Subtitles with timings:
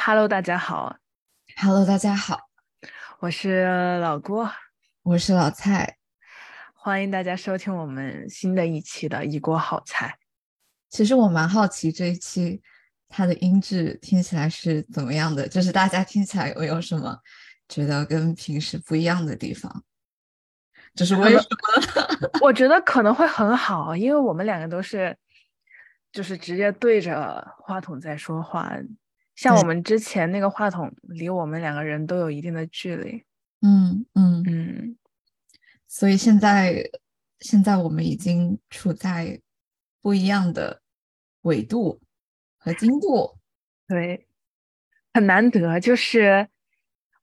[0.00, 0.96] Hello，大家好
[1.56, 2.38] ，Hello，大家好，
[3.18, 4.48] 我是老郭，
[5.02, 5.96] 我是老蔡。
[6.74, 10.16] 欢迎大家收听我们新的一期的一锅好菜。
[10.88, 12.60] 其实我蛮好奇这一期
[13.08, 17.18] 它的音质听起来是怎么样的，就是大家听起来有没有什么
[17.68, 19.84] 觉得跟平时不一样的地方？
[20.94, 22.30] 就是为什么？
[22.42, 25.16] 我觉得可能会很好，因为我们两个都是
[26.10, 28.72] 就是直接对着话筒在说话，
[29.36, 33.22] 像我们之前那个话筒离我们两个人都有一定的距离。
[33.60, 34.96] 嗯嗯，嗯，
[35.86, 36.90] 所以现在
[37.40, 39.40] 现在我们已经处在
[40.08, 40.80] 不一样的
[41.42, 42.00] 纬度
[42.56, 43.38] 和经度。
[43.86, 44.26] 对，
[45.12, 46.48] 很难得，就是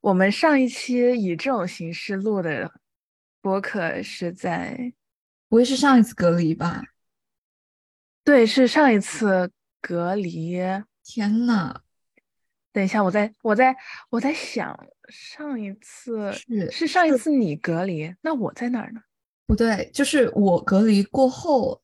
[0.01, 2.71] 我们上一期以这种形式录的
[3.41, 4.93] 播客是在
[5.49, 6.83] 不会是上一次隔离吧？
[8.23, 10.59] 对，是上一次隔离。
[11.03, 11.81] 天呐，
[12.71, 13.75] 等一下，我在我在
[14.11, 19.01] 我在想，上一次是是上一次你隔离，那我在哪儿呢？
[19.47, 21.81] 不对，就是我隔离过后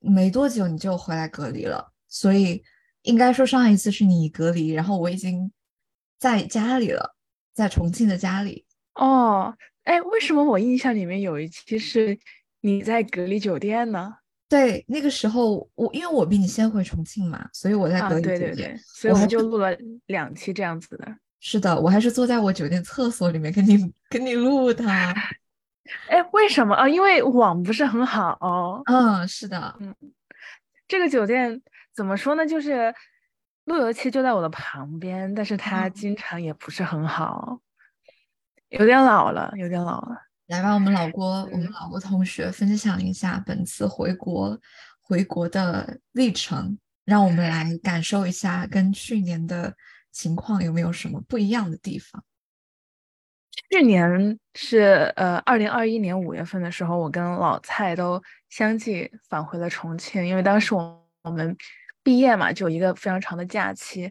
[0.00, 2.62] 没多久你就回来隔离了，所以
[3.02, 5.50] 应该说上一次是你隔离，然后我已经
[6.18, 7.16] 在家里了，
[7.52, 8.64] 在重庆的家里。
[8.94, 9.54] 哦，
[9.84, 12.18] 哎，为什么我印象里面有一期是
[12.60, 14.14] 你在隔离酒店呢？
[14.48, 18.56] 对，那个时候我因为我比你先回重庆嘛，所以我在啊，隔离酒店。
[18.56, 19.76] 对，所以我们就录了
[20.06, 21.06] 两期这样子的。
[21.40, 24.84] 是的，我还是坐在我酒店厕所里面跟你跟你录的。
[26.08, 26.88] 哎，为什么啊？
[26.88, 28.82] 因为网不是很好。
[28.86, 29.94] 嗯，是的，嗯
[30.86, 31.60] 这个酒店
[31.94, 32.46] 怎么说呢？
[32.46, 32.94] 就是
[33.64, 37.60] 路由器就在我的旁边，但是它嗯经常也不是很好，
[38.70, 40.16] 有点老了，有点老了。
[40.46, 44.58] 来吧，我们老郭，我们嗯老郭同学分享一下本次回国
[45.02, 49.76] 回国的历程，让我们来感受一下跟去年的
[50.10, 52.24] 情况有没有什么不一样的地方。
[53.70, 61.56] 去年是呃，二零二一年五月份的时候，我跟老蔡都相继返回了重庆，因为当时我我们
[62.02, 64.10] 毕业嘛，就有一个非常长的假期。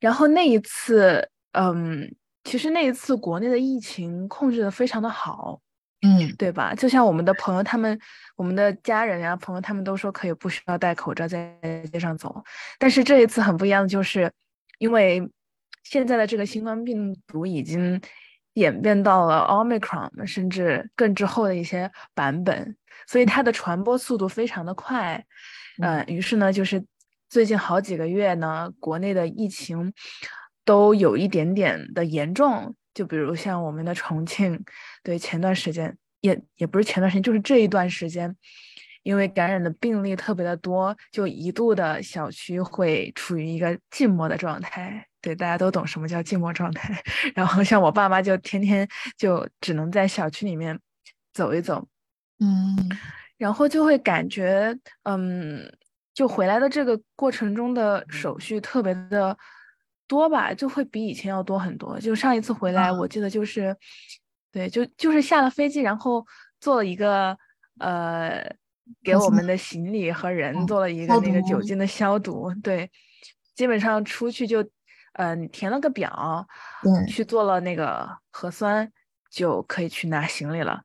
[0.00, 2.14] 然后那一次，嗯，
[2.44, 5.60] 其实那一次国内的疫情控制的非常的好，
[6.02, 6.74] 嗯对吧？
[6.74, 7.98] 就像我们的朋友他们，
[8.36, 11.52] 我们的家人呀、朋友他们都说可以不需要戴口罩在
[11.90, 12.44] 街上走，
[12.78, 14.30] 但是这一次很不一样的就是，
[14.78, 15.28] 因为
[15.82, 18.00] 现在的这个新冠病毒已经
[18.58, 22.76] 演变到了 Omicron 甚至更之后的一些版本，
[23.06, 25.24] 所以它的传播速度非常的快。
[25.80, 26.84] 呃，于是呢，就是
[27.30, 29.92] 最近好几个月呢，国内的疫情
[30.64, 32.74] 都有一点点的严重。
[32.94, 34.64] 就比如像我们的重庆，
[35.04, 38.34] 对前段时间也也不是前段时间，就是这一段时间，
[39.04, 45.07] 因为感染的病例特别的多，就一度的小区会处于一个静默的状态。
[45.20, 47.02] 对，大家都懂什么叫静默状态。
[47.34, 50.78] 然后像我爸妈就天天就只能在小区里面
[51.32, 51.86] 走一走，
[52.40, 52.76] 嗯。
[53.36, 55.72] 然后就会感觉，嗯，
[56.12, 59.38] 就回来的这个过程中的手续特别的
[60.08, 62.00] 多吧，就会比以前要多很多。
[62.00, 63.76] 就上一次回来，我记得就是，
[64.50, 66.26] 对，就就是下了飞机，然后
[66.58, 67.38] 做了一个
[67.78, 68.44] 呃，
[69.04, 72.90] 给我们的行李和人嗯做了一个那个酒精的消毒，对，
[73.54, 74.68] 基本上出去就，
[75.18, 76.46] 呃，你填了个表，
[76.80, 78.90] 对去做了那个核酸，
[79.28, 80.82] 就可以去拿行李了。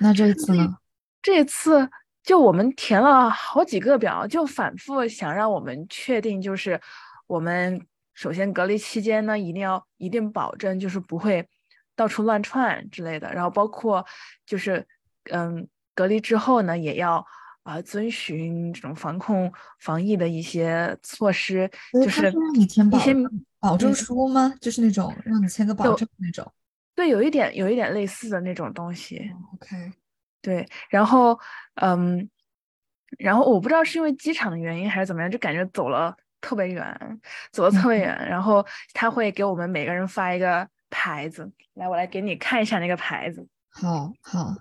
[0.00, 0.76] 那这一次呢？
[1.22, 1.88] 这次
[2.24, 6.80] 就我们填了好几个表，就反复想让我们确定，就是
[7.28, 11.48] 我们首先隔离期间呢，一定要一定保证就是不会
[11.94, 14.04] 到处乱窜之类的，然后包括
[14.44, 14.84] 就是
[15.30, 17.24] 嗯隔离之后呢，也要
[17.70, 22.82] 啊、遵循这种防控防疫的一些措施，就是一些
[23.60, 24.52] 保证嗯书吗？
[24.60, 26.52] 就是那种让你签个保证那种。
[26.96, 29.30] 对，有一点有一点类似的那种东西。
[29.54, 29.92] OK，
[30.42, 31.38] 对，然后
[31.74, 32.28] 嗯，
[33.18, 37.20] 然后我不知道是因为机场的原因还是怎么样，就感觉走了特别远，
[37.52, 38.28] 走了特别嗯远。
[38.28, 43.46] 然后他会给我们每个人发一个牌子，来，我来给你看一下那个牌子。
[43.70, 44.56] 好好，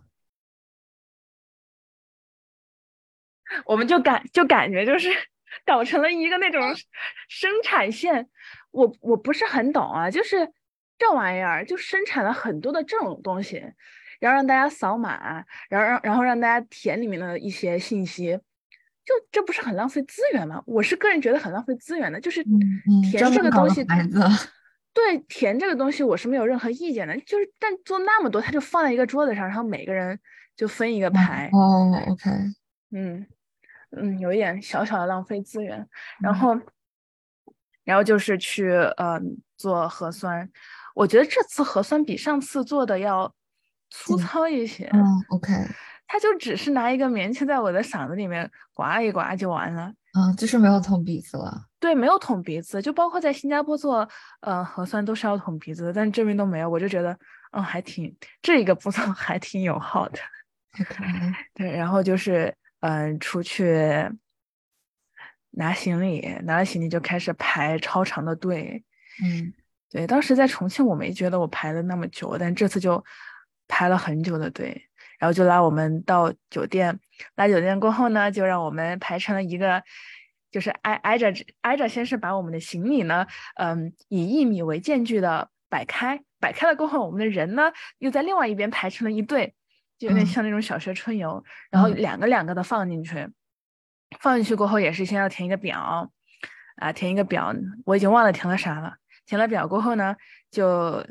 [3.65, 5.09] 我们就感就感觉就是
[5.65, 6.61] 搞成了一个那种
[7.27, 8.27] 生产线。
[8.71, 10.47] 我我不是很懂啊，就是
[10.97, 13.57] 这玩意儿就生产了很多的这种东西，
[14.19, 18.37] 然后让大家扫码，然后让然后让大家填里面的一些信息，
[19.03, 20.61] 就这不是很浪费资源吗？
[20.67, 22.43] 我是个人觉得很浪费资源的，就是
[23.09, 23.83] 填这个东西，
[24.93, 30.19] 对，填这个东西我是没有任何意见的，就是但做那么多，他就放在一个桌子上，然后每个人
[30.55, 32.29] 就分一个牌，哦，OK，
[32.91, 33.25] 嗯
[33.91, 35.77] 嗯，有一点小小的浪费资源。
[36.19, 36.57] 然嗯后，
[37.83, 39.19] 然后就是去呃
[39.57, 40.49] 做核酸，
[40.95, 43.33] 我觉得这次核酸比上次做的要
[43.89, 45.51] 粗嗯糙一些，嗯，OK，
[46.07, 49.91] 他就只是拿一个棉签在我的嗓子里面刮一刮就完了。
[50.13, 51.65] 嗯，就是没有捅鼻子了。
[51.79, 54.07] 对，没有捅鼻子，就包括在新加坡做
[54.41, 57.17] 呃核酸都是要捅鼻子的，但这边都没有，我就觉得
[57.51, 60.19] 嗯还挺这一个步骤 还挺友好的。
[60.79, 60.95] OK，
[61.55, 64.09] 对，然后就是嗯、呃出去
[65.51, 68.83] 拿行李，拿了行李就开始排超长的队。
[69.23, 69.53] 嗯
[69.89, 73.03] 对，当时在重庆我没觉得我排了那么久，但这次就
[73.67, 76.99] 排了很久的队，然后就拉我们到酒店，
[77.35, 79.83] 拉酒店过后呢，就让我们排成了一个。
[80.51, 83.27] 就是挨挨着挨着，先是把我们的行李呢，
[83.57, 89.53] 嗯，以一米为间距的摆开，摆开了过后，我们的人呢又在另外一边排成了一队，
[89.99, 93.27] 就有点嗯像那种小学春游，然后嗯两个两个的放进去，
[94.19, 96.09] 放进去过后也是先要填一个表，
[96.77, 97.53] 啊，填一个表，
[97.85, 98.95] 我已经忘了填了啥了。
[99.25, 100.15] 填了表过后呢，
[100.49, 101.05] 就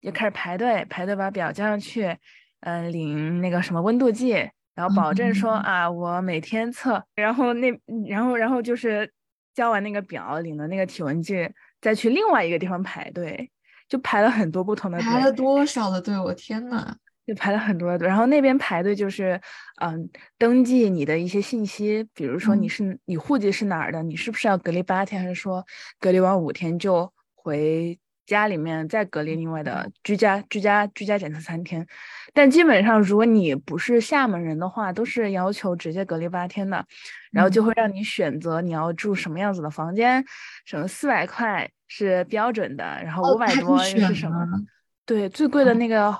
[0.00, 2.16] 就开始排队，排队把表交上去，
[2.60, 7.68] 嗯、领那个什么温度计，然后保证说嗯啊，我每天测，然后那
[8.08, 9.12] 然后然后就是
[9.54, 11.50] 交完那个表，领了那个体温计，
[11.82, 13.50] 再去另外一个地方排队，
[13.88, 15.04] 就排了很多不同的队。
[15.04, 16.16] 排了多少的队？
[16.18, 16.96] 我天呐！
[17.30, 19.40] 就排了很多然后那边排队就是，
[19.80, 22.68] 嗯，登记你的一些信息，比如说你嗯。
[22.68, 25.64] 是你户籍是哪儿的，你是不是要隔离八天，还是说
[26.00, 27.96] 隔离完五天就回
[28.26, 31.86] 家里面再隔离另外的居家居家居家检测三天？
[32.34, 36.84] 但基本上如果你不是厦门人的话，都是要求直接隔离八天的，
[37.30, 40.24] 然后就会让你选择你要住什么样子的房间，
[40.64, 44.44] 什么四百块是标准的，然后五百多又是什么？
[44.46, 44.60] 吗？
[45.06, 46.16] 对，最贵的那个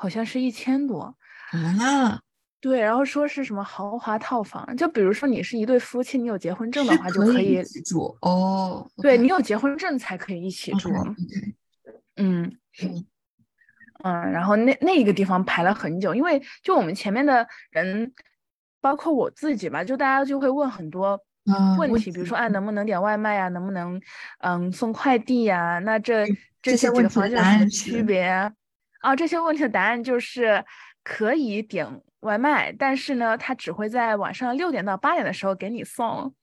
[0.00, 1.14] 好像是一千多。
[1.52, 2.18] 啊，
[2.58, 8.90] 对，然后说是什么豪华套房，就比如说你是一对夫妻，你有结婚证的话就可以住哦。
[9.02, 10.90] 对你有结婚证才可以一起住。
[12.16, 13.06] 嗯嗯
[14.02, 18.10] 嗯，然后那那一个地方排了很久，因为就我们前面的人，
[18.80, 24.00] 包括我自己吧，就大家就会问很多啊问问题，比如说啊，能不能点外卖呀、能不能
[24.38, 28.50] 嗯送快递呀、那这嗯这这些几个房问题有什么区别啊？
[29.00, 30.64] 啊，这些问题的答案就是
[31.02, 36.34] 可以点外卖，但是呢，他只会在晚上六点到八点的时候给你送。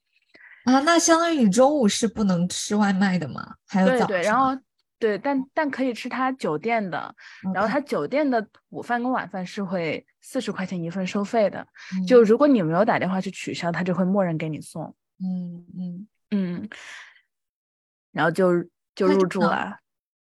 [0.64, 3.54] 啊，那相当于你中午是不能吃外卖的吗？
[3.68, 4.54] 还有早对对，然后
[4.98, 7.14] 对，但但可以吃他酒店的，
[7.54, 14.94] 然后他酒店的午饭跟晚饭是会四十块钱一份收费的，嗯就如果你没有打电话去取消，他就会默认给你送。
[15.20, 16.68] 嗯嗯，嗯，
[18.12, 18.64] 然后就
[18.94, 19.78] 就入住了。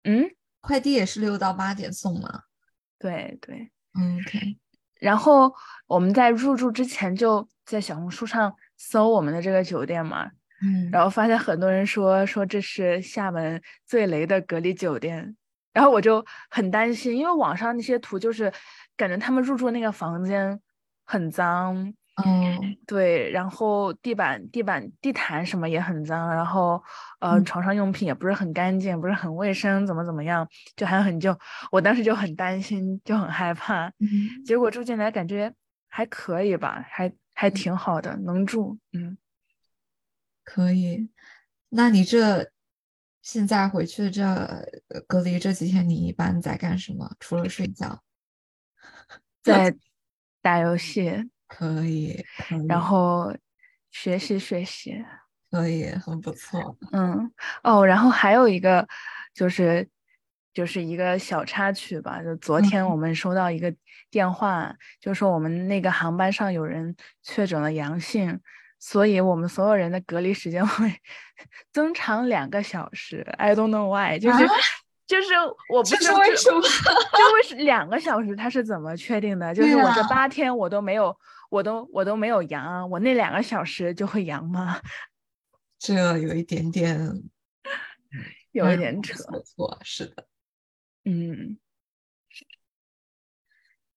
[0.05, 0.31] 嗯，
[0.61, 2.43] 快递也是六到八点送吗
[2.99, 3.71] 对对。
[3.99, 4.59] 嗯？OK，
[5.01, 5.53] 然后
[5.87, 10.31] 我们在入住之前就在小红书上搜我们的这个酒店嘛，
[10.63, 15.37] 嗯，然后发现很多人说说这是厦门最雷的隔离酒店，
[15.73, 18.53] 然后我就很担心，因为网上那些图就是
[18.97, 20.61] 感觉他们入住那个房间
[21.05, 26.83] 很脏，哦，对，然后地板、地板、地毯什么也很脏，然后
[27.21, 31.37] 呃嗯床上用品也不是很干净，不是很卫生，怎么怎么样，就还很旧。
[31.71, 33.89] 我当时就很担心，就很害怕。
[33.99, 35.55] 嗯结果住进来感觉
[35.89, 38.79] 还可以吧，还还挺好的，能住。
[38.93, 39.17] 嗯，
[40.45, 41.11] 可以。
[41.69, 42.51] 那你这
[43.23, 47.15] 现在回去这呃隔离这几天，你一般在干什么？
[47.21, 48.03] 除了睡觉？
[49.43, 49.75] 在
[50.43, 53.37] 打游戏，可以，可以，然后
[53.91, 55.05] 学习学习。
[55.51, 56.77] 可以，很不错。
[56.93, 57.31] 嗯，
[57.65, 58.87] 哦，然后还有一个
[59.35, 59.89] 就是
[60.55, 63.75] 就是一个小插曲吧，就昨天我们收到一个
[64.11, 68.39] 电话，就说我们那个航班上有人确诊了阳性，
[68.79, 70.93] 所以我们所有人的隔离时间会
[71.73, 73.27] 增长两个小时。
[73.37, 74.51] I don't know why，就是、啊
[75.11, 75.35] 就是
[75.69, 76.61] 我不这知道为什么？
[77.19, 79.53] 就为是两个小时，他是怎么确定的？
[79.53, 81.17] 就是我这啊八天我都没有，
[81.51, 84.81] 我都我都没有阳，我那两个小时就会阳吗？
[85.81, 86.97] 这有一点点
[88.53, 89.15] 有一点扯。
[89.21, 90.29] 错错，是的。
[91.05, 91.59] 嗯，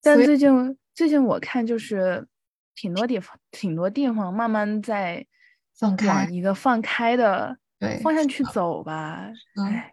[0.01, 2.27] 但最近最近我看就是
[2.73, 5.27] 挺多地方挺多地方慢慢在
[5.75, 9.29] 放开往一个放开的对方向去走吧。
[9.57, 9.92] 嗯哎，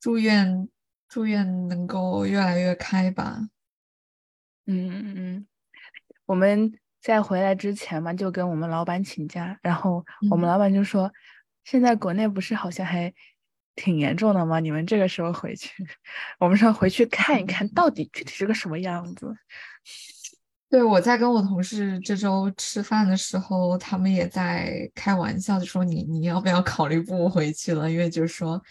[0.00, 0.68] 祝愿
[1.08, 3.48] 祝愿能够越来越开吧。
[4.66, 5.46] 嗯嗯嗯，
[6.26, 11.12] 我们在回来之前嘛，就跟我们老板请假，然后我们嗯老板就说，
[11.64, 13.12] 现在国内不是好像还
[13.74, 14.60] 挺严重的吗？
[14.60, 15.70] 你们这个时候回去，
[16.38, 19.36] 我们说回去看一看到底具体是个什么样子。
[20.70, 27.90] 对，我在跟我同事这周吃饭的时候，他们也在开玩笑，就说你你要不要考虑不回去了？
[27.90, 28.62] 因为就是说，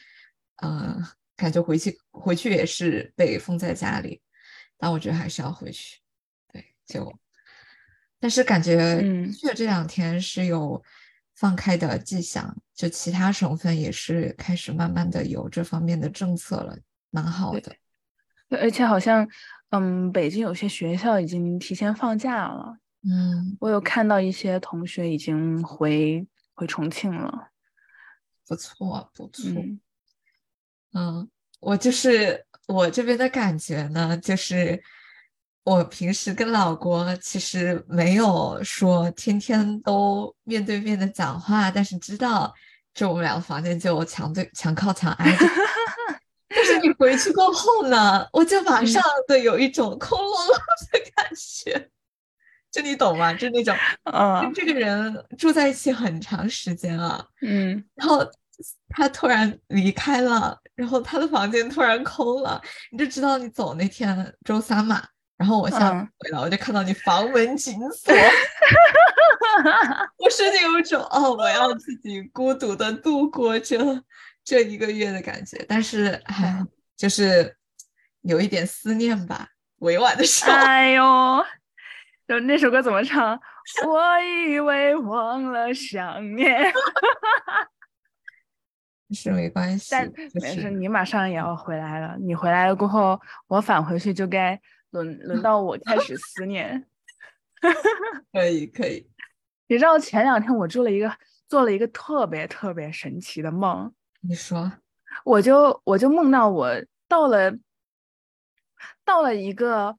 [0.58, 0.98] 呃，
[1.40, 4.22] 感觉回去回去也是被封在家里，
[4.78, 6.02] 但我觉得还是要回去。
[6.52, 7.18] 对，就，
[8.20, 10.84] 但是感觉嗯这两天是有
[11.36, 16.78] 放开的迹象，就其他省份也是开始慢慢的有这方面的政策了，
[17.10, 17.74] 蛮好的。
[18.50, 19.26] 对而且好像，
[19.70, 27.52] 嗯，北京有些学校已经提前放假了，嗯，我有看到一些同学已经回回重庆了。
[28.46, 29.52] 不错，不错。
[29.52, 29.80] 嗯
[30.94, 31.30] 嗯，
[31.60, 34.82] 我就是我这边的感觉呢，就是
[35.64, 42.54] 我平时跟老郭其实没有说天天都面对面的讲话，但是知道
[42.94, 45.46] 就我们两个房间就墙对墙靠墙挨着。
[46.52, 50.56] 但是你回去过后呢，我就马上的有一种空落落
[50.92, 51.90] 的感觉，
[52.72, 53.32] 就你懂吗？
[53.34, 58.28] 就那种啊 跟这个人住在一起很长时间了，嗯然后
[58.90, 65.04] 他突然离开了，然后他的房间突然空了，你就知道你走那天周三嘛。
[65.36, 68.14] 然后我下回来，我就看到你房门紧锁，
[70.18, 73.78] 我瞬间有一种哦，我要自己孤独的度过这
[74.46, 75.66] 这一个月的感觉。
[75.68, 77.54] 但是哎，就是
[78.22, 80.50] 有一点思念吧，委婉的说。
[80.50, 81.46] 哎呦，
[82.26, 83.38] 就那首歌怎么唱？
[83.86, 86.72] 我以为忘了想念，
[89.14, 92.16] 是没关系，但就是没事，你马上也要回来了。
[92.20, 94.60] 你回来了过后，我返回去就该
[94.92, 96.86] 轮轮到我开始思念。
[98.32, 99.06] 可以可以，
[99.68, 101.12] 你知道前两天我做了一个
[101.48, 104.72] 做了一个特别特别神奇的梦，你说，
[105.26, 106.72] 我就我就梦到我
[107.08, 107.52] 到了
[109.04, 109.98] 到了一个，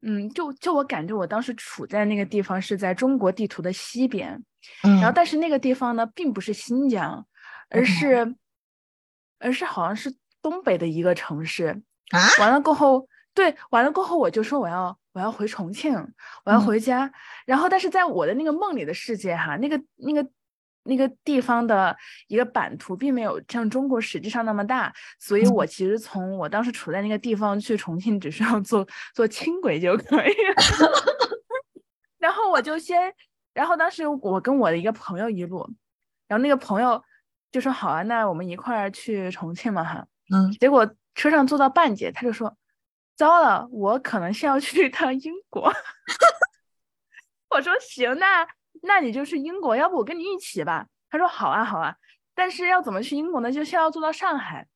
[0.00, 4.42] 嗯，就就我感觉我当时处在那个地方是在中国地图的西边，
[4.82, 7.24] 嗯，然后但是那个地方呢并不是新疆，
[7.72, 8.34] 而是
[9.38, 11.82] 而是好像是东北的一个城市。
[12.10, 15.94] 啊，完了过后，对，完了过后我就说我要我要回重庆，
[16.44, 17.10] 我要嗯回家。
[17.46, 20.30] 然后但是在我的那个梦里的世界哈，那个那个
[20.84, 21.96] 那个地方的
[22.28, 30.92] 一个版图并没有像中国实际上那么大，所以嗯我其实从我当时处在那个地方去重庆，只需要坐坐轻轨就可以了。
[32.20, 33.14] 然后我就先，
[33.54, 35.66] 然后当时我跟我的一个朋友一路，
[36.28, 37.02] 然后那个朋友
[37.52, 40.04] 就说好啊，那我们一块儿去重庆嘛哈。
[40.32, 42.56] 嗯结果车上坐到半截，他就说
[43.14, 45.70] ：“糟了，我可能是要去一 趟英国。
[47.50, 48.48] ”我说：“行，那
[48.82, 51.94] 那你就去英国，要不我跟你一起吧？”他说：“好啊，好啊。”
[52.34, 53.52] 但是要怎么去英国呢？
[53.52, 54.66] 就先要坐到上海。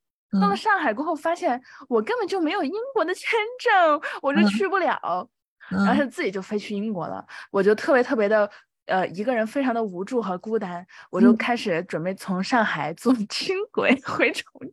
[0.40, 5.26] 到了嗯上海过后，发现我根本就没有英国的签证，我就嗯去不了。
[5.70, 8.48] 然后自己就飞去英国了，我就特别特别的
[8.86, 14.72] 呃一个人非常的无助和孤单，我就嗯开始准备从上海坐 轻轨回重庆。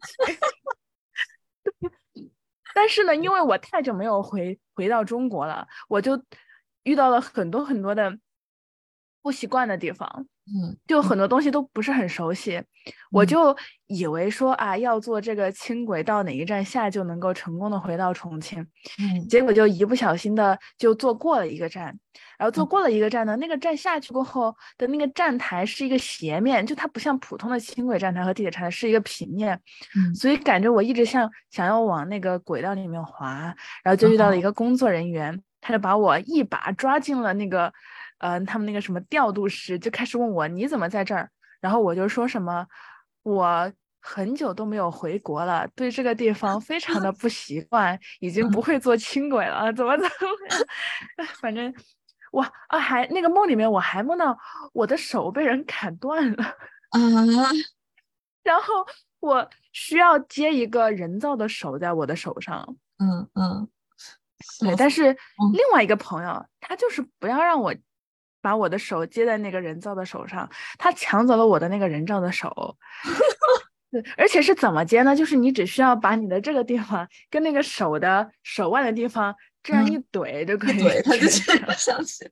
[2.76, 6.24] 但是呢，因为我太久没有回回到中国了，我就
[6.84, 8.18] 遇到了很多很多的
[9.22, 10.28] 不习惯的地方。
[10.46, 12.62] 嗯就很多东西都不是很熟悉，
[13.12, 13.28] 我嗯。
[13.28, 13.56] 就
[13.88, 18.62] 以为说啊，要坐这个轻轨到哪一站下就能够成功的回到重庆，
[19.00, 19.28] 嗯。
[19.28, 21.98] 结果就一不小心的就坐过了一个站，
[22.38, 22.68] 然后坐嗯。
[22.68, 29.60] 过了一个站呢，那个站下去过后的那个站台是一个斜面，就它不像普通的轻轨站台和地铁站台是一个平面，
[29.96, 30.14] 嗯。
[30.16, 34.40] 所以感觉我一直像想要往那个轨道里面滑，然后就遇到了一。
[34.40, 37.72] 哦个工作人员，他就把我一把抓进了那个，
[38.24, 42.66] 呃，他们那个什么调度师，就开始问我你怎么在这儿，然后我就说什么
[43.24, 50.10] 我很久都没有回国了，对这个地方非常的不习惯，已经不会坐轻轨了，怎么怎么
[51.42, 51.74] 反正
[52.32, 54.38] 我啊还那个梦里面我还梦到
[54.72, 56.44] 我的手被人砍断了。
[56.44, 57.00] 啊，
[58.42, 58.86] 然后
[59.20, 63.68] 我需要接一个人造的手在我的手上，嗯嗯，
[64.62, 65.52] 对，但是嗯。
[65.52, 67.76] 另外一个朋友他就是不要让我
[68.44, 70.48] 把我的手接在那个人造的手上，
[70.78, 72.78] 他抢走了我的那个人造的手。
[73.90, 75.16] 对，而且是怎么接呢？
[75.16, 82.30] 就是你只需要把你的这个地方跟那个手的手腕的地方这样一嗯怼就可以对，他就接这样上去，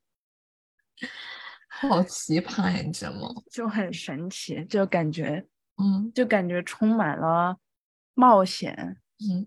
[1.69, 3.29] 好奇葩呀，你知道吗？
[3.51, 5.45] 就很神奇，就感觉
[5.77, 7.55] 嗯就感觉充满了
[8.15, 8.97] 冒险。
[9.19, 9.45] 嗯，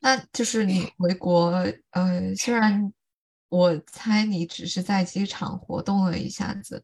[0.00, 1.46] 那就是你回国，
[1.92, 2.92] 呃，虽然
[3.50, 6.82] 我猜你只是在机场活动了一下子，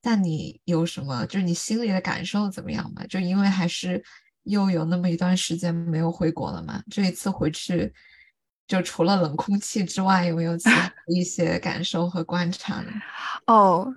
[0.00, 3.06] 但你有什么就是你心里的感受怎么样嘛？
[3.06, 4.02] 就因为还是
[4.42, 7.92] 又有那么一段时间没有回国了嘛，这一次回去，
[8.66, 12.90] 就除了冷空气之外，有没有其他一些感受和观察呢？
[13.46, 13.94] 哦，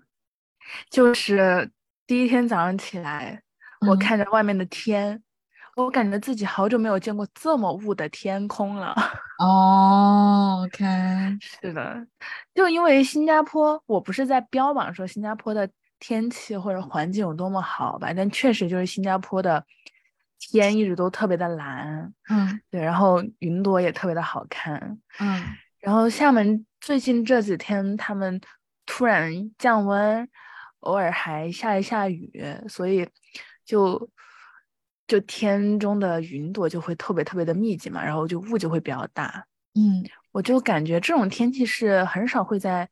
[0.90, 1.72] 就是
[2.06, 3.42] 第一天早上起来，
[3.88, 5.24] 我嗯看着外面的天，
[5.83, 8.93] 我感觉自己好久没有见过这么雾的天空了。
[9.39, 10.86] 哦，OK，
[11.39, 12.05] 是的，
[12.53, 19.65] 就因为新加坡，我不是在标榜说新加坡的天气或者环境有多么好吧，但确实就是新加坡的
[20.38, 22.59] 天一直都特别的蓝，嗯。
[22.69, 25.43] 对，然后云朵也特别的好看，嗯。
[25.79, 28.41] 然后厦门最近这几天他们
[28.86, 30.27] 突然降温，
[30.81, 33.07] 偶尔还下一下雨，所以
[33.63, 34.09] 就
[35.10, 39.48] 就天中的云朵就会特别特别的密集嘛，然后就雾就会比较大。
[39.74, 42.88] 嗯，我就感觉这种天气是很少会在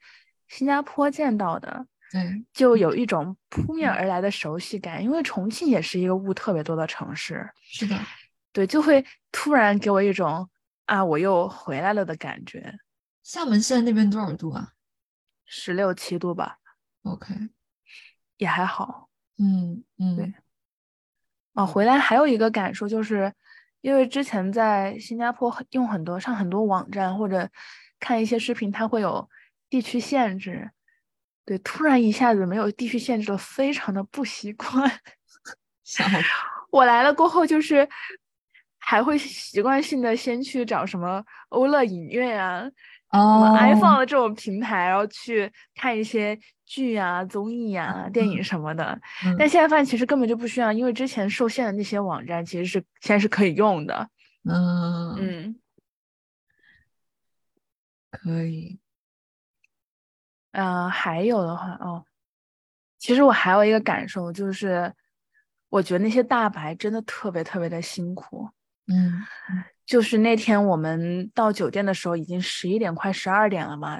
[0.47, 5.03] 新加坡见到的，对，就有一种扑面而来的熟悉感。
[5.03, 7.95] 因为重庆也是一个雾特别多的城市，是的，
[8.51, 10.49] 对，就会突然给我一种
[10.85, 12.79] 啊，我又回来了的感觉。
[13.21, 14.73] 厦门现在那边多少度啊
[15.45, 16.57] 十六七度吧
[17.03, 17.35] ，？OK，
[18.37, 19.09] 也还好。
[19.37, 20.33] 嗯嗯，对
[21.57, 23.33] 哦，回来还有一个感受就是，
[23.81, 27.49] 因为之前在新加坡用很多上很多网站或者
[27.99, 29.27] 看一些视频，它会有
[29.67, 30.69] 地区限制。
[31.45, 34.87] 对，突然一下子没有地区限制了，非常的不习惯。
[36.69, 37.89] 我来了过后，就是
[38.77, 42.69] 还会习惯性的先去找什么欧乐影院啊、
[43.09, 48.99] 哦，iPhone 的这种平台，然后去看一些剧啊、综艺啊、电影什么的。
[49.37, 54.09] 但嗯现在发现其实根本就不需要，因为之前受限的那些网站其实是现在是可以用的。
[54.43, 55.55] 嗯，嗯，
[58.11, 58.79] 可以，
[60.51, 62.05] 呃，还有的话，哦，
[62.97, 64.93] 其实我还有一个感受就是，
[65.69, 68.49] 我觉得那些大白真的特别特别的辛苦。
[68.87, 69.21] 嗯
[69.87, 73.99] 就是那天我们到酒店的时候已经十一点快十二点了嘛，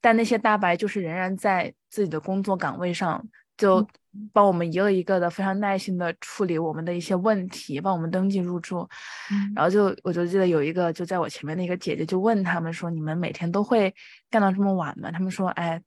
[0.00, 3.22] 但那些大白就是仍然在自己的工作岗位上，
[3.56, 3.84] 就
[4.32, 8.88] 帮我们一个一个的非常耐心的处理我们的一些问题，帮我们登记入住。
[9.32, 13.92] 嗯然后就我就记得有一个就在我前面的一个姐姐就问他们说：“你们每天都会
[14.30, 15.82] 干到这么晚吗？”他们说：“哎，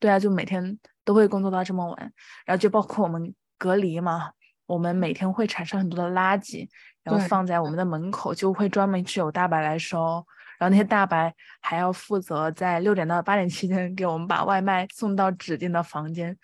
[0.00, 2.12] 对啊，就每天都会工作到这么晚。”
[2.44, 4.32] 然后就包括我们隔离嘛，
[4.70, 6.68] 我们每天会产生很多的垃圾，
[7.02, 7.76] 然后放在我们。
[7.76, 10.24] 的门口，就会专门是有大白来收。
[10.58, 16.36] 然后那些大白还要负责在六点到八点期间给我们把外卖送到指定的房间，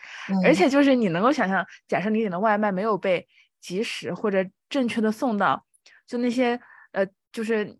[0.43, 0.55] 而嗯。
[0.55, 3.29] 且就是你能够想象，假设你点的外卖没有被
[3.61, 5.65] 及时或者正确的送到，
[6.07, 6.59] 就那些
[6.93, 7.79] 呃，就是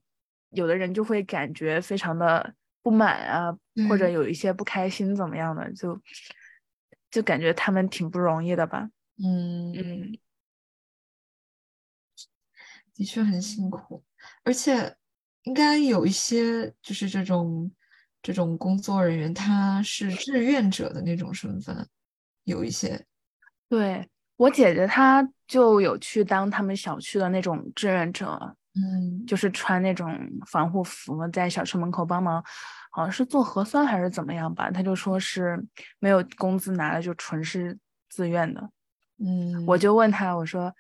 [0.51, 3.57] 有的人就会感觉非常的不满啊，
[3.89, 5.99] 或者有一些不开心怎么样的，就
[7.11, 8.91] 就感觉他们挺不容易的吧。
[9.19, 10.19] 嗯，嗯，
[12.97, 14.03] 的确很辛苦，
[14.43, 14.97] 而且
[15.43, 17.71] 应该有一些就是这种
[18.23, 21.87] 这种工作人员，他是志愿者的那种身份，
[22.45, 23.05] 有一些，
[23.69, 30.11] 对，我姐姐她就有去当他们小区的那种志愿者，嗯，就是穿那种
[30.47, 32.43] 防护服，在小区门口帮忙，
[32.91, 34.71] 好像是做核酸还是怎么样吧。
[34.71, 35.63] 她就说是
[35.99, 37.79] 没有工资拿的，就纯是
[38.09, 38.71] 自愿的。
[39.19, 40.75] 嗯，我就问他，我说，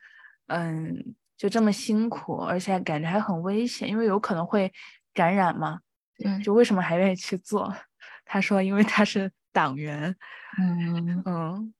[0.48, 4.72] 嗯，就这么辛苦，而且感觉还很危险，因为有可能会
[5.12, 5.80] 感染嘛，
[6.16, 7.74] 对，就为什么还愿意去做？
[8.24, 10.16] 他说，因为他是党员。
[10.58, 11.72] 嗯嗯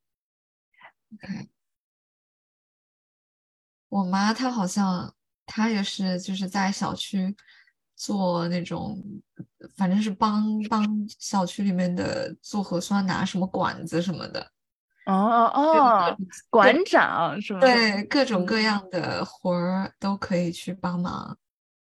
[3.88, 5.14] 我妈她好像
[5.46, 7.34] 她也是就是在小区
[7.94, 9.02] 做那种，
[9.76, 10.84] 反正是帮帮
[11.18, 14.52] 小区里面的做核酸拿什么管子什么的，
[15.06, 16.16] 哦哦哦，
[16.50, 21.36] 馆长是吧？，对，各种各嗯样的活儿都可以去帮忙。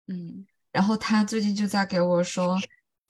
[0.06, 2.58] 嗯然后他最近就在给我说，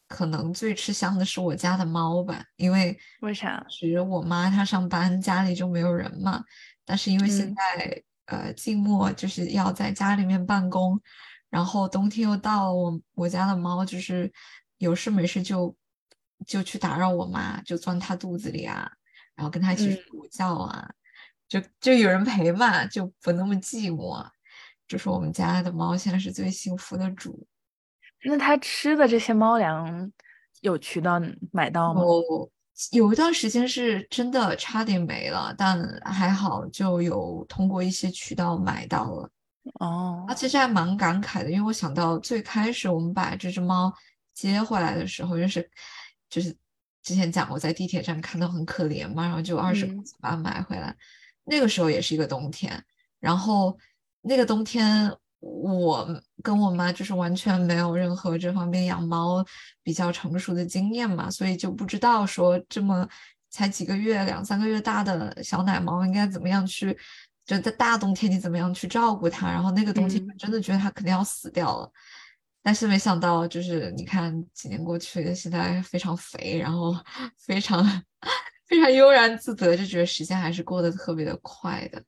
[0.07, 6.45] 可能最吃香的是我家的猫吧，因为为啥其实我妈她上班，家里就没有人嘛。
[6.85, 11.01] 但是因为现嗯在、呃静默就是要在家里面办公，
[11.49, 14.31] 然后冬天又到了，我我家的猫就是
[14.77, 15.75] 有事没事就
[16.47, 18.91] 就去打扰我妈，就钻她肚子里啊，
[19.35, 20.89] 然后跟他一起嗯睡午觉啊，
[21.49, 24.27] 就就有人陪嘛，就不那么寂寞。
[24.87, 27.47] 就是我们家的猫现在是最幸福的主。
[28.25, 30.13] 那它吃的这些猫粮
[30.61, 31.21] 有渠道
[31.53, 32.03] 买到吗？
[32.03, 32.51] 有
[32.93, 39.31] 有一段时间是真的差点没了，但还好就有通过一些渠道买到了。
[39.81, 43.93] 哦那，，其实还蛮感慨的，因为我想到最开始我们把这只猫
[44.35, 45.71] 接回来的时候，就是
[46.29, 46.55] 就是
[47.05, 50.97] 之前讲过，在地铁站看到很可怜嘛，然后就二十块嗯钱把它买回来。
[51.45, 52.83] 那个时候也是一个冬天，
[53.21, 53.79] 然后
[54.23, 59.45] 那个冬天我跟我妈就是完全没有任何这方面养猫
[59.83, 63.07] 比较成熟的经验嘛，所以就不知道说这么
[63.51, 66.97] 才几个月、两三个月大的小奶猫应该怎么样去，
[67.45, 69.53] 就在大冬天你怎么样去照顾它。
[69.53, 71.93] 然后那个冬天嗯真的觉得它肯定要死掉了，
[72.67, 76.95] 但是没想到就是你看几年过去，现在非常肥，然后
[77.39, 77.85] 非常
[78.65, 82.03] 非常悠然自得，就觉得时间还是过得特别的快的，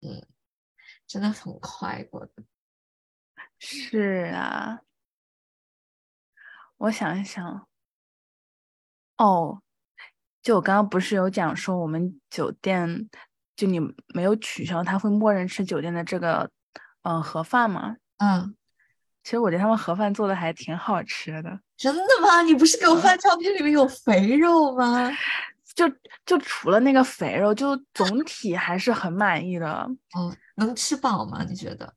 [0.00, 0.26] 嗯，
[1.06, 2.42] 真的很快过的。
[3.58, 4.80] 是啊，
[6.78, 7.68] 我想一想，
[9.18, 9.60] 哦，
[10.42, 13.10] 就我刚刚不是有讲说我们酒店，
[13.54, 13.78] 就你
[14.14, 16.50] 没有取消，他会默认吃酒店的这个，
[17.02, 17.96] 嗯、盒饭吗？
[18.16, 18.56] 嗯，
[19.24, 22.42] 其实我觉得他们盒饭做的还挺好吃的，真的吗？
[22.42, 25.10] 你不是给我发照片里面有肥肉吗？
[25.74, 25.88] 就
[26.24, 31.44] 就除了那个肥肉，就总体还是很满意的，嗯，能吃饱吗？
[31.48, 31.92] 你觉得？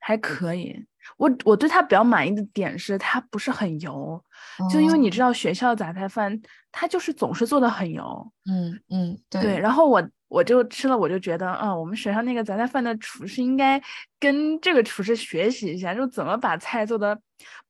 [0.00, 0.84] 还可以。
[1.16, 4.22] 我我对它比较满意的点是它不是很油，
[4.70, 6.38] 就因为你知哦，道学校杂菜饭
[6.72, 13.80] 它就是总是做的很油，嗯嗯，对，对，然后我我就吃了，我就觉得，嗯，我们学校那个杂菜饭的厨师应该
[14.18, 17.16] 跟这个厨师学习一下，就怎么把菜做的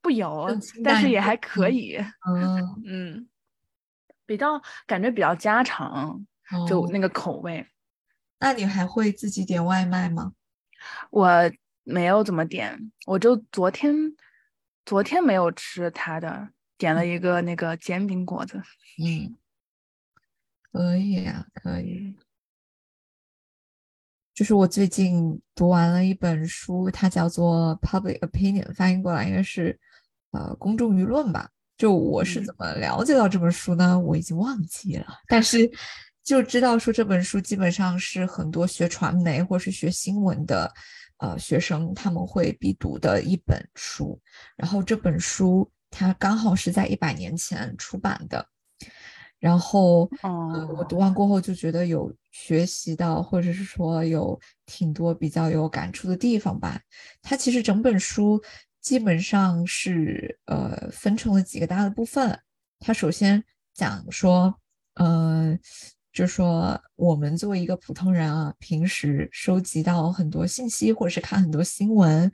[0.01, 0.49] 不油
[0.83, 3.29] 但是也还可嗯以，嗯，嗯，
[4.25, 6.25] 比较感觉比较家常，
[6.67, 7.67] 就哦，那个口味。
[8.41, 10.33] 那你还会自己点外卖吗？
[11.11, 11.29] 我
[11.83, 13.95] 没有怎么点，我就昨天
[14.87, 16.49] 昨天没有吃他的，
[16.79, 18.63] 点了一个那个煎饼果子。
[18.99, 19.37] 嗯，
[20.73, 22.17] 可以啊，可以。
[24.35, 29.79] 嗯就是我最近读完了一本书，它叫做《Public Opinion》，翻译过来应该是
[30.33, 31.49] 呃公众舆论吧。
[31.79, 33.97] 就我是嗯怎么了解到这本书呢？
[33.99, 35.71] 我已经忘记了，但是
[36.25, 40.73] 就知道说这本书基本上是很多学传媒或是学新闻的
[41.19, 44.21] 呃学生他们会必读的一本书。
[44.57, 48.45] 然后这本书它刚好是在一百年前出版的。
[49.45, 56.81] 然后，呃，我读哦，完过后就觉得有学习到，或者是说有挺多比较有感触的地方吧。
[57.21, 58.43] 它其实整本书
[58.81, 62.41] 基本上是呃分成了几个大的部分。
[62.81, 64.55] 它首先讲说，
[64.95, 65.59] 呃，
[66.11, 72.33] 就说我们作为一个普通人啊，平时收集到很多信息，或者是看很多新闻，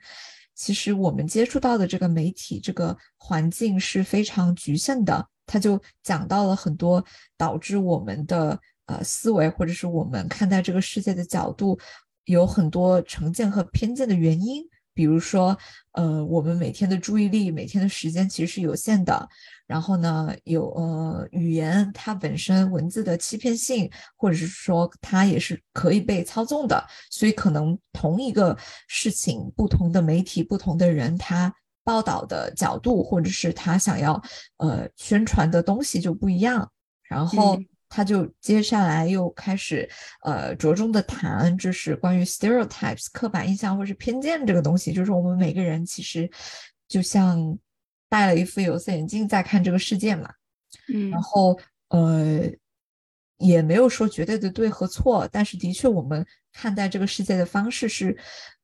[0.55, 5.27] 其实我们接触到的这个媒体这个环境是非常局限的。
[5.45, 7.03] 他就讲到了很多
[7.37, 11.77] 导致我们的呃思维或者是我们看待这个世界的角度
[12.23, 14.63] 有很多成见和偏见的原因。
[14.93, 15.57] 比如说，
[15.93, 19.27] 呃，我们每天的注意力、每天的时间其实是有限的。
[19.67, 26.85] 然后呢，有呃语言它本身文字的欺骗性，或者是说它也是可以被操纵的。
[27.09, 31.53] 所以可能同一个事情，不同的媒体、不同的人，他
[31.85, 34.21] 报道的角度，或者是他想要
[34.57, 36.69] 呃宣传的东西就不一样。
[37.03, 37.57] 然后
[37.93, 39.87] 他就接下来又开始
[40.23, 46.31] 呃着重的谈，就是关于 stereotypes 刻板印象或是偏见这个东西，就是我们每个人其实
[46.87, 47.37] 就像
[48.07, 50.31] 戴了一副有色眼镜在看这个世界嘛。
[50.87, 52.49] 嗯然后呃，
[53.37, 58.17] 也没有说绝对的对和错，但是的确我们看待这个世界的方式是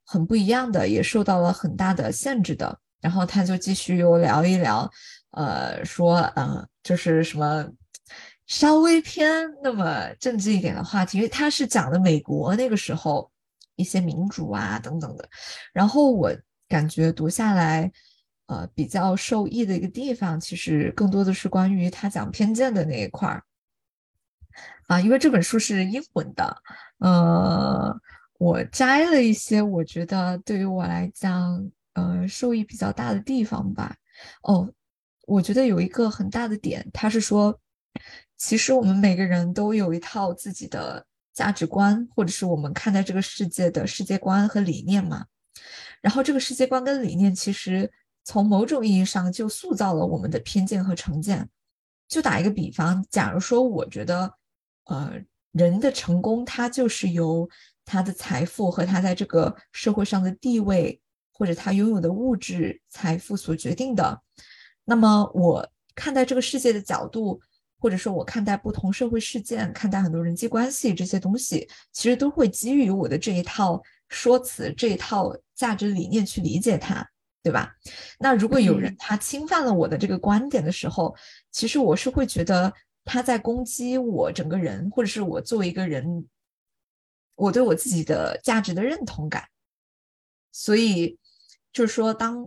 [0.05, 2.79] 很不一样的，也受到了很大的限制的。
[3.01, 4.89] 然后他就继续又聊一聊，
[5.31, 7.63] 呃，说呃，就是什么
[8.47, 13.29] 稍微偏那么政治一点的话题，因为他是讲的美国那个时候
[13.75, 15.29] 一些民主啊等等的。
[15.71, 16.35] 然后我
[16.67, 17.91] 感觉读下来。
[18.49, 23.43] 呃，比较受益的一个地方，其实更多的是关于他讲偏见的那一块儿
[24.87, 26.55] 啊，因为这本书是英文的，
[26.99, 27.93] 呃，
[28.39, 33.93] 我摘了一些我觉得对于我来讲，呃，受益比较大的地方吧。
[34.43, 34.71] 哦，
[35.25, 37.59] 我觉得有一个很大的点，他是说，
[38.37, 45.25] 其实我们每个人都有一套自己的价值观，或者是我们看待这个世界的世界观和理念嘛。
[46.01, 47.91] 然后这个世界观跟理念，其实
[48.23, 51.49] 从某种意义上就塑造了我们的偏见和成见。
[52.07, 54.31] 就打一个比方，假如说我觉得，
[54.85, 55.11] 呃，
[55.51, 57.49] 人的成功他就是由
[57.83, 61.01] 他的财富和他在这个社会上的地位，
[61.33, 64.21] 或者他拥有的物质财富所决定的，
[64.85, 67.41] 那么我看待这个世界的角度，
[67.79, 77.07] 或者说我看待不同社会事件、看待很多人际关系这些东西，其实都会基于我的这一套说辞、这一套价值理念去理解它。
[77.43, 77.73] 对吧？
[78.19, 81.15] 那如果有人嗯他侵犯了我的这个观点的时候，
[81.49, 82.73] 其实我是会觉得
[83.05, 86.27] 他在攻击我整个人，或者是我作为一个人，
[87.35, 89.45] 我对我自己的价值的认同感。
[90.51, 91.17] 所以
[91.71, 92.43] 就是说，当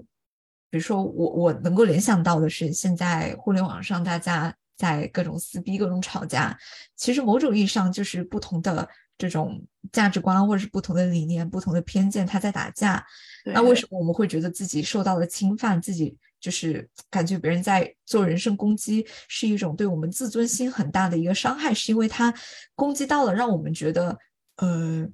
[0.69, 6.59] 比如说我我能够联想到的是，现在互联网上大家在各种撕逼、各种吵架，
[6.97, 8.88] 其实某种意义上就是不同的
[9.19, 9.62] 这种
[9.93, 13.05] 价值观或者是不同的理念、不同的偏见，它在打架。
[13.45, 15.79] 那为什么我们会觉得自己受到了侵犯？
[15.83, 22.33] 自己就是感觉别人在做人身攻击，是一种对我们自尊心很大的一个伤害，是因为他
[22.75, 24.16] 攻击到了，让我们觉得
[24.57, 25.07] 呃，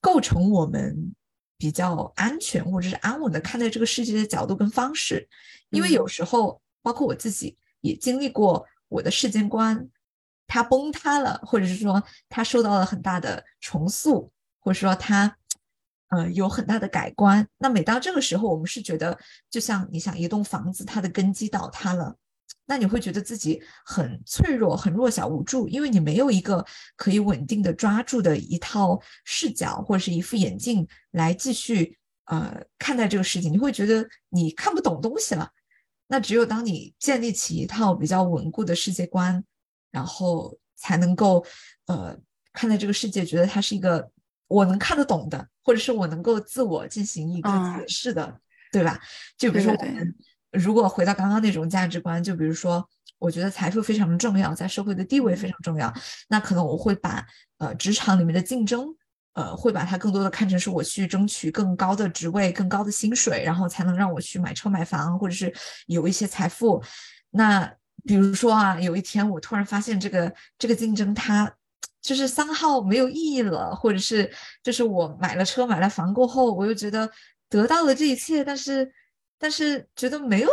[0.00, 1.14] 构成我们
[1.56, 5.28] 比较安全或者是安稳的看待这个世界的角度跟方式。
[5.70, 9.88] 因为有嗯时候，包括我自己也经历过我的世界观
[10.46, 15.36] 它崩塌了，或者是说它受到了很大的重塑，或者说它。
[16.08, 17.44] 呃，有很大的改观。
[17.58, 19.18] 那每当这个时候，我们是觉得，
[19.50, 22.14] 就像你想一栋房子，它的根基倒塌了，
[22.66, 35.50] 那你会觉得自己很脆弱、很弱小无助，因为你没有一个可以稳定的抓住的一套视角或者是一副眼镜来继续呃看待这个世界，你会觉得你看不懂东西了。
[36.06, 39.42] 那只有当你建立起一套比较稳固的世界观，
[39.90, 41.44] 然后才能够
[41.86, 42.16] 呃
[42.52, 44.10] 看待这个世界，觉得它是一个
[44.48, 48.40] 我能看得懂的，或者是我能够自我进行一个嗯解释的，
[48.70, 49.00] 对吧？
[49.38, 50.14] 就比如说我们
[50.52, 52.86] 如果回到刚刚那种价值观，就比如说，
[53.18, 55.92] 我觉得财富非常的重要，在社会的地位非常重要，
[56.28, 57.26] 那可能我会把
[57.58, 58.94] 呃职场里面的竞争。
[59.34, 65.52] 呃，会把它更多的看成是我去争取更高的职位、更高的薪水，然后才能让我去买车买房，或者是
[65.86, 66.82] 有一些财富。
[67.30, 67.70] 那
[68.04, 71.52] 比如说啊，有一天我突然发现这个这个竞争它
[72.00, 74.30] 就是三号没有意义了，或者是
[74.62, 77.10] 就是我买了车买了房过后，我又觉得
[77.48, 78.92] 得到了这一切，但是
[79.38, 80.50] 但是觉得没有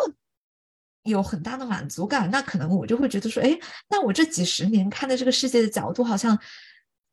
[1.04, 3.58] 有很大的满足感，那可能我就会觉得说，哎，
[3.90, 6.40] 那我这几十年看待这个世界的角度好像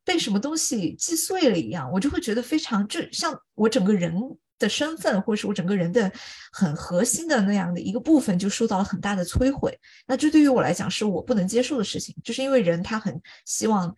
[0.09, 4.11] 被什么东西击碎了一样，我就会觉得非常，就像我整个人
[4.57, 6.11] 的身份，或者是我整个人的
[6.51, 9.79] 很核心的那样的一个部分，就受到了很大的摧毁。
[10.07, 13.95] 那这对于我来讲是我不能接受的事情，就是因为人他很希望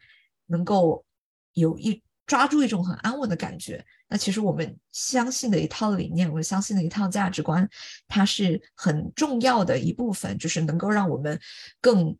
[0.47, 1.01] 能够
[1.53, 3.81] 有一抓住一种很安稳的感觉。
[4.09, 7.65] 那其实我们相信的一套理念，我们相信的一套价值观，
[8.09, 11.39] 它是很重要的一部分，就是能够让我们
[11.79, 12.13] 更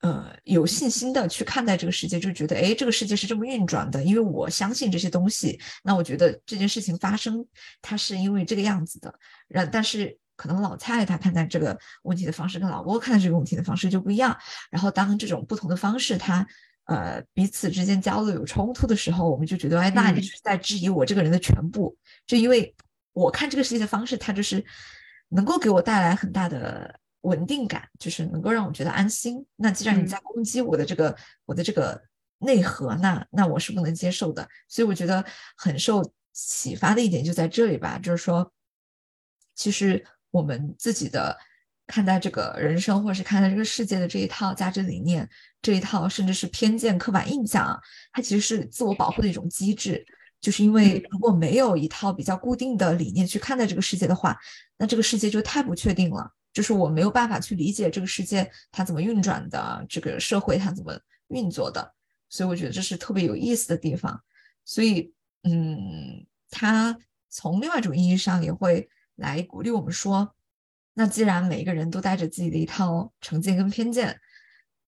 [0.00, 5.60] 呃有信心的去看待这个世界，就觉得哎，这个世界是这么运转的，因为我相信这些东西。
[5.82, 7.44] 那我觉得这件事情发生，
[7.80, 9.12] 它是因为这个样子的。
[9.48, 14.36] 然但是可能老蔡他看待这个问题的方式跟老郭看待这个问题的方式就不一样。
[14.70, 16.46] 然后当这种不同的方式，它
[16.84, 22.74] 呃彼此之间交流有冲突的时候，我们就觉得哎，那你嗯是在质疑我这个人的全部，就因为
[23.12, 24.62] 我看这个世界的方式，它就是
[25.30, 29.44] 能够给我带来很大的稳定感，就是能够让我觉得安心。
[29.56, 32.00] 那既然你嗯在攻击我的这个我的这个
[32.38, 34.48] 内核，那那我是不能接受的。
[34.68, 35.24] 所以我觉得
[35.56, 38.52] 很受启发的一点就在这里吧，就是说，
[39.54, 41.36] 其实我们自己的
[41.86, 45.28] 看待这个人生，或者是看待这个世界的这一套价值理念，
[45.60, 47.80] 这一套甚至是偏见、刻板印象啊，
[48.12, 50.06] 它其实是自我保护的一种机制。
[50.38, 54.38] 就是因为如果没有一套比较固定的理念去看待这个世界的话，
[54.76, 56.30] 那这个世界就太不确定了。
[56.56, 61.94] 就是我没有办法去理解这个世界它怎么运转的，这个社会它怎么运作的。
[62.30, 64.18] 所以我觉得这是特别有意思的地方。
[64.64, 66.96] 所以，嗯，它
[67.28, 70.34] 从另外一种意义上也会来鼓励我们说，
[70.94, 74.18] 那既然每一个人都带着自己的一套成见跟偏见，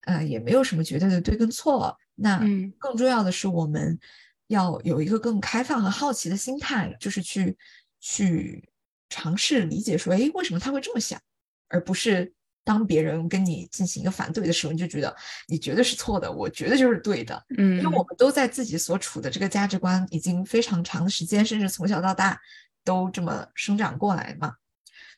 [0.06, 1.94] 呃，也没有什么绝对的对跟错。
[2.14, 3.98] 那嗯更重要的是，我们
[4.46, 7.58] 要有一个更开放和好奇的心态，就是去
[8.00, 8.70] 去
[9.10, 11.20] 尝试理解说，哎，为什么他会这么想，
[11.68, 12.32] 而不是
[12.64, 15.14] 当别人跟你进行一个反对的时候，你就觉得
[15.46, 17.42] 你绝对是错的，我绝对就是对的。
[17.56, 22.38] 嗯因为我嗯们都在自己所处的这个价值观已经非常长的时间，甚至从小到大
[22.84, 24.54] 都这么生长过来嘛，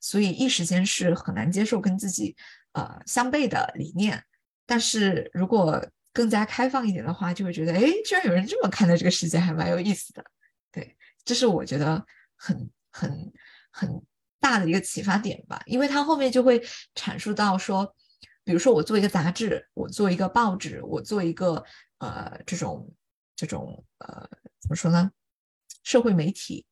[0.01, 2.37] 所以一时间是很难接受跟自己
[2.73, 4.23] 呃相悖的理念。
[4.67, 10.25] 但是如果更加开放一点的话，就会觉得，哎，居然有人这么看待这个世界，还蛮有意思的。
[10.73, 12.05] 对，这是我觉得
[12.37, 13.33] 很很
[13.71, 14.03] 很
[14.41, 16.59] 大的一个启发点吧，因为它后面就会
[16.95, 17.95] 阐述到说，
[18.43, 21.63] 比如说我做一个杂志，我做一个报纸，我做一个
[21.99, 22.91] 呃这种
[23.37, 25.11] 这种呃怎么说呢，
[25.85, 26.65] 社会媒体，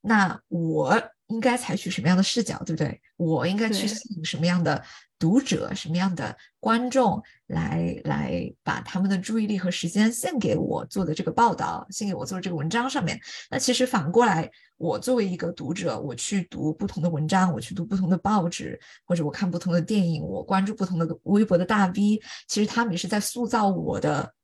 [0.00, 3.02] 那我应该采取什么样的视角，对不对？
[3.16, 3.88] 我应该去对。
[3.88, 4.84] 吸引什么样的
[5.22, 13.16] 读者、什么样的观众来来把他们的注意力和时间献给我做的这个报道，献给我做的这个文章上面。
[13.48, 24.34] 那其实反过来，我作为一个读者，我去读不同的文章，我去读不同的报纸，或者我看不同的电影，我关注不同的微博的大 V，其实他们也是在塑造我的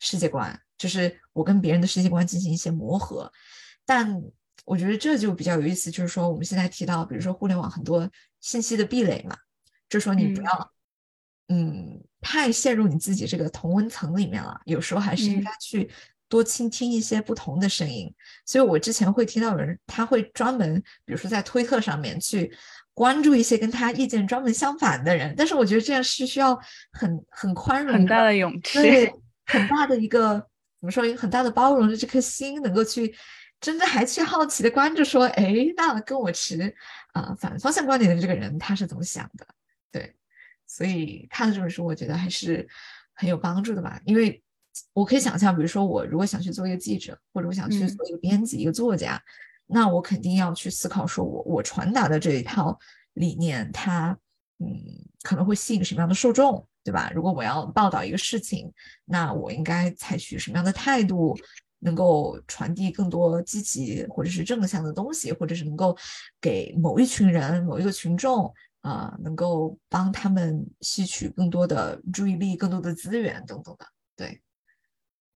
[0.00, 3.32] 世界观，就是我跟别人的世界观进行一些磨合。
[3.86, 4.22] 但
[4.66, 8.06] 我觉得这就比较有意思，就是说我们现在提到，比如说互联网很多
[8.42, 9.34] 信息的壁垒嘛。
[9.88, 10.72] 就说你不要，
[11.48, 14.60] 嗯，太陷入你自己这个同温层里面了。
[14.64, 15.88] 有时候还是应该去
[16.28, 18.12] 多倾听一些不同的声音。
[18.44, 22.52] 所以我之前会听到有人，他会专门，比如说在推特上面去
[22.94, 25.34] 关注一些跟他意见专门相反的人。
[25.36, 26.58] 但是我觉得这样是需要
[26.92, 29.12] 很很宽容、很大的勇气，对，
[29.46, 30.34] 很大的一个
[30.80, 33.14] 怎么说，一个很大的包容的这颗心，能够去
[33.60, 36.74] 真的还去好奇的关注，说，哎，那跟我持
[37.12, 39.46] 啊反方向观点的这个人他是怎么想的？
[40.66, 42.68] 对，所以看了这本书，我觉得还是
[43.14, 44.00] 很有帮助的吧。
[44.04, 44.42] 因为
[44.92, 49.22] 我可以想象，比如说我如果想去做一个记者，或者我想去做一个编辑、一个作家，
[49.66, 52.78] 那我肯定要去思考，说我我传达的这一套
[53.14, 54.16] 理念，它
[54.58, 54.68] 嗯
[55.22, 57.10] 可能会吸引什么样的受众，对吧？
[57.14, 58.70] 如果我要报道一个事情，
[59.06, 61.34] 那我应该采取什么样的态度，
[61.78, 65.96] 能够传递更多积极或者是正向的东西，或者是能够
[66.40, 68.52] 给某一群人、某一个群众。
[68.86, 74.40] 啊，能够帮他们吸取更多的注意力、更多的资源等等的，对，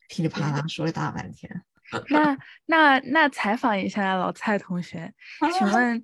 [0.06, 1.64] 噼里啪啦说了大半天。
[2.10, 5.12] 那那那采访一下老蔡同学，
[5.58, 6.00] 请问，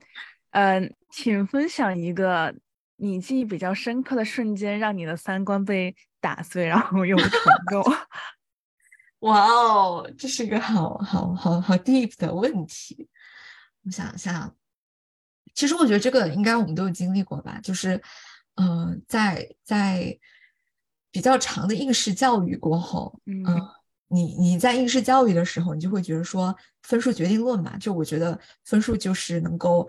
[0.51, 2.53] 呃，请分享一个
[2.97, 7.31] 你记忆比较深刻的瞬间，让你的三观被打碎，然后又重
[7.71, 7.93] 构。
[9.21, 13.09] 哇哦，这是一个好好好好 deep 的问题，
[13.85, 14.53] 我想一下。
[15.57, 18.01] 其实我觉得这个应该我们都有经历过吧，就是，
[18.55, 20.17] 呃，在在
[21.11, 23.45] 比较长的应试教育过后，嗯，
[24.09, 29.89] 你你在应试教育的时候，你就会觉得说分数决定论嘛，就我觉得分数就是能够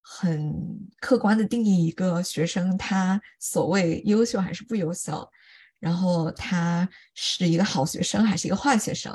[0.00, 0.50] 很
[0.98, 5.30] 客观的定义一个学生他所谓优秀还是不优秀，
[5.78, 9.14] 然后他是一个好学生还是一个坏学生。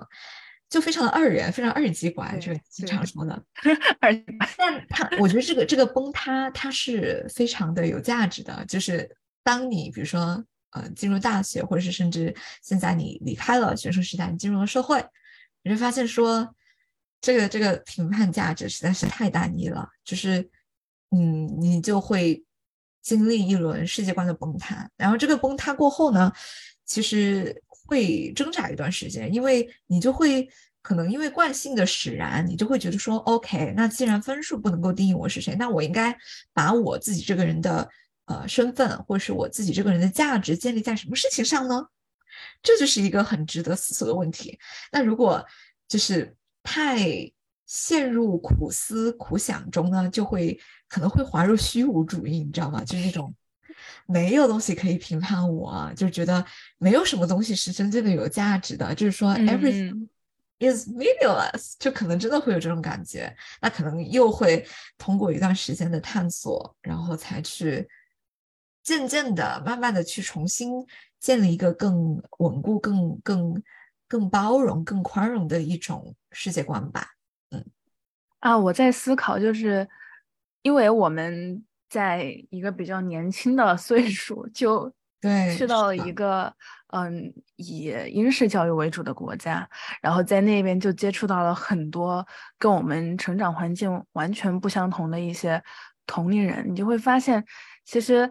[0.70, 3.42] 就非常的二元，非常二极管，就是经常说的
[4.02, 4.14] 二。
[4.58, 8.66] 但它，我觉得这个这个崩塌，它是非常的有价值的。
[8.66, 9.10] 就是
[9.44, 15.02] 当你比如说，呃，进入大学，或者是甚至现在你离开了学生时代，你进入了社会，
[15.64, 16.54] 你会发现说，
[17.22, 19.88] 这个这个评判价值实在是太单一了。
[20.04, 20.50] 就是，
[21.12, 22.44] 嗯，你就会
[23.02, 24.90] 经历一轮世界观的崩塌。
[24.98, 26.30] 然后这个崩塌过后呢，
[26.84, 27.64] 其实。
[27.88, 30.48] 会挣扎一段时间，因为你就会
[30.82, 36.16] 可能因为惯性的使然，你就会觉得说，OK，那既然分数不能够定义我是谁，那我应该
[36.54, 37.90] 把我自己这个人的
[38.26, 41.88] 呃身份，或是我自己这个人的价值建立在什么事情上呢？
[42.62, 44.60] 这就是一个很值得思索的问题。
[44.92, 45.44] 那如果
[45.88, 47.32] 就是太
[47.66, 52.84] 陷入苦思苦想中呢，就会可能会滑入虚无主义，你知道吗？
[52.84, 53.34] 就是那种。
[54.06, 56.46] 没有东西可以评判我，就觉得
[56.78, 60.08] 没有什么东西是真正的有价值的，就是说 everything
[60.60, 63.36] is meaningless，就可能真的会有这种感觉。
[63.62, 64.66] 那可能又会
[64.98, 67.88] 通过一段时间的探索，然后才去
[68.84, 70.86] 渐渐的、慢慢的去重新
[71.20, 73.64] 建立一个更稳固、更更
[74.08, 77.10] 更包容、更宽容的一种世界观吧。
[77.52, 77.66] 嗯，
[78.40, 79.88] 啊，我在思考，就是
[80.62, 81.64] 因为我们。
[81.90, 86.54] 在一个比较年轻的岁数，就对去到了一个
[86.94, 89.68] 嗯以英式教育为主的国家，
[90.02, 92.26] 然后在那边就接触到了很多
[92.60, 95.62] 跟我们成长环境完全不相同的一些
[96.06, 97.46] 同龄人，你就会发现，
[97.86, 98.30] 其实，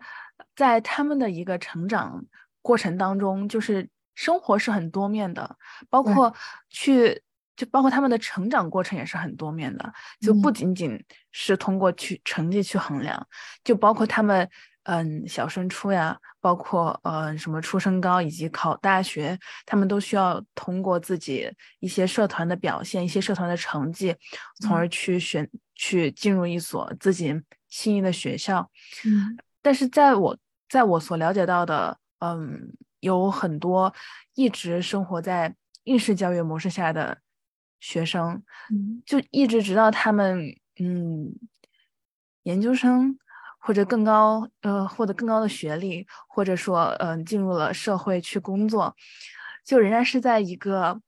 [0.55, 2.25] 在他们的一个成长
[2.62, 5.57] 过程当中，就是生活是很多面的，
[5.90, 6.35] 包括
[6.71, 7.23] 去。
[7.57, 13.27] 就包括他们的成长过程也是很多面的，就不仅仅是通过去成绩去衡量，
[13.64, 14.49] 就包括他们
[14.83, 24.14] 嗯小升初呀，包括呃什么初升高以及考大学，他们都需要通过自己一些社团的表现、一些社团的成绩，
[24.61, 27.35] 从而去选去进入一所自己
[27.71, 28.71] 心仪的学校。
[29.07, 30.37] 嗯，但是在我
[30.68, 33.95] 在我所了解到的，嗯，有很多
[34.35, 35.55] 一直生活在
[35.85, 37.16] 应试教育模式下的。
[37.81, 38.43] 学生，
[39.05, 41.35] 就一直直到他们嗯，
[42.43, 43.18] 研究生
[43.59, 48.95] 或者更高呃获得更高的学历，或者说嗯进入了社会去工作，
[49.64, 51.01] 就仍然是在一个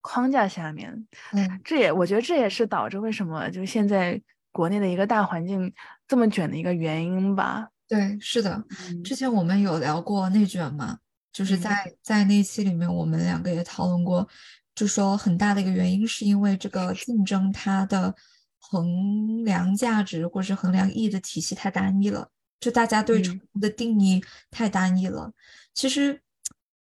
[0.00, 1.06] 框架下面。
[1.32, 4.20] 嗯，这也我觉得这也是导致为什么就现在
[4.50, 5.72] 国内的一个大环境
[6.06, 7.68] 这么卷的一个原因吧。
[7.88, 8.64] 对，是的。
[8.88, 10.98] 嗯之前我们有聊过内卷嘛，
[11.32, 14.26] 就是嗯在在那期里面，我们两个也讨论过，
[14.74, 18.14] 就说很大的一个原因是因为这个竞争它的
[18.58, 25.30] 衡量价值或者是衡量意义的体系太单一了，就大家对成嗯功的定义太单一了。
[25.74, 26.20] 其实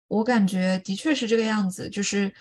[0.09, 2.33] 我感觉的确是这个样子，就是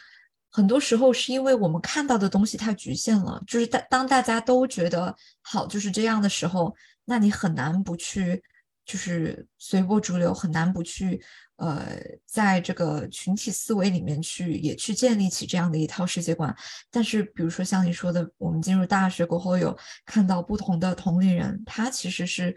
[0.49, 8.41] 很多时候是因为我们看到的东西太局限了，就是当当大家都觉得好就是这样的时候，那你很难不去
[8.85, 11.21] 就是随波逐流，很难不去
[11.57, 11.85] 呃
[12.25, 16.55] 在这个群体思维里面去也去建立起这样的一套世界观。
[16.89, 22.55] 但是比如说像你说的，我们进入大学过后有看到不同的同龄人，他其实是。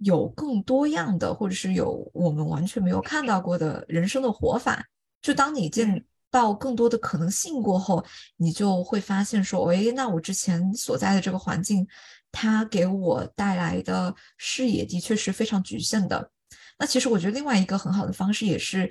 [0.00, 4.84] 有更多样的，或者是有我们完全没有看到过的人生的活法。
[5.22, 8.04] 就当你见到更多的可能性过后，
[8.36, 11.88] 你就会发现说，诶，那我之前所在的这个环境，
[12.30, 16.30] 它给我带来的视野的确是非常局限的。
[16.78, 18.90] 那其实我觉得另外一个很好的方式也是，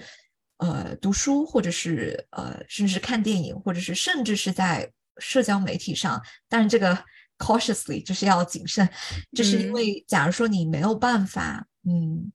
[0.57, 6.21] 呃，读书，或者是呃，甚至看电影，或者是甚至是在社交媒体上。
[6.47, 6.97] 但是这个。
[7.37, 8.87] cautiously 就是要谨慎，
[9.35, 12.31] 就是因为假如说你没有办法，嗯，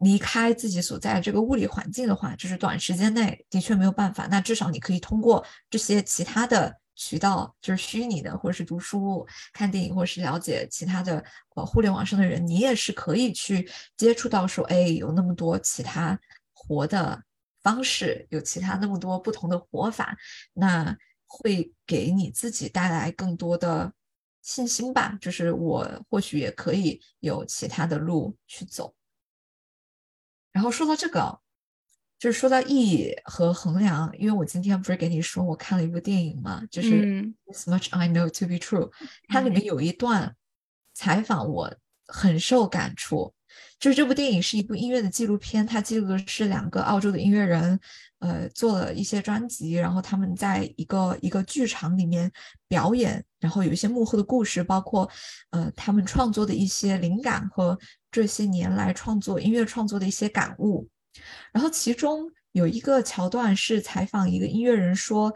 [0.00, 4.26] 离开自己所在的这个物理环境的话，就是短时间内的确没有办法。
[4.30, 11.24] 那至少你可以通过这些其他的渠道，就是虚拟的，或者是读书、看电影，或者是了解其他的
[11.56, 16.20] 呃互联网上的人，你也是可以去接触到说，哎，有那么多其他
[16.52, 17.24] 活的
[17.62, 20.14] 方式，有其他那么多不同的活法，
[20.52, 20.94] 那
[21.26, 23.94] 会给你自己带来更多的。
[24.42, 28.94] 信心吧，就是我或许也可以有其他的路去走。
[30.50, 31.38] 然后说到这个，
[32.20, 36.88] 就是说到意义和衡量，因为我今天不是给你说我看了一部电影嘛，就是
[37.46, 38.90] 《This Much I Know to Be True》，
[39.26, 40.36] 它里面有一段
[40.92, 41.74] 采访我
[42.06, 43.32] 很受感触。
[43.78, 47.80] 就是这部电影是一部音乐的纪录片，它记录的是两个澳洲的音乐人，
[48.18, 52.30] 呃，做了一些专辑，然后他们在一个一个剧场里面
[52.68, 55.10] 表演，然后有一些幕后的故事，包括
[55.52, 57.78] 呃他们创作的一些灵感和
[58.10, 60.86] 这些年来创作音乐创作的一些感悟。
[61.52, 65.34] 然后其中有一个桥段是采访一个音乐人说，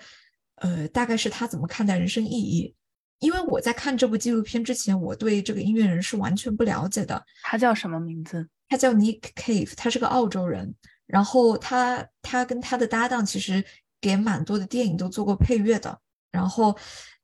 [0.57, 2.75] 呃，大概是他怎么看待人生意义。
[3.21, 7.25] 因为我在看这部纪录片之前，我对这个音乐人是完全不了解的。
[7.43, 8.47] 他叫什么名字？
[8.69, 10.75] 他叫 Nick Cave，他是个澳洲人。
[11.07, 13.65] 然后他他跟他的搭档其实
[14.01, 15.99] 给蛮多的电影都做过配乐的。
[16.31, 16.77] 然后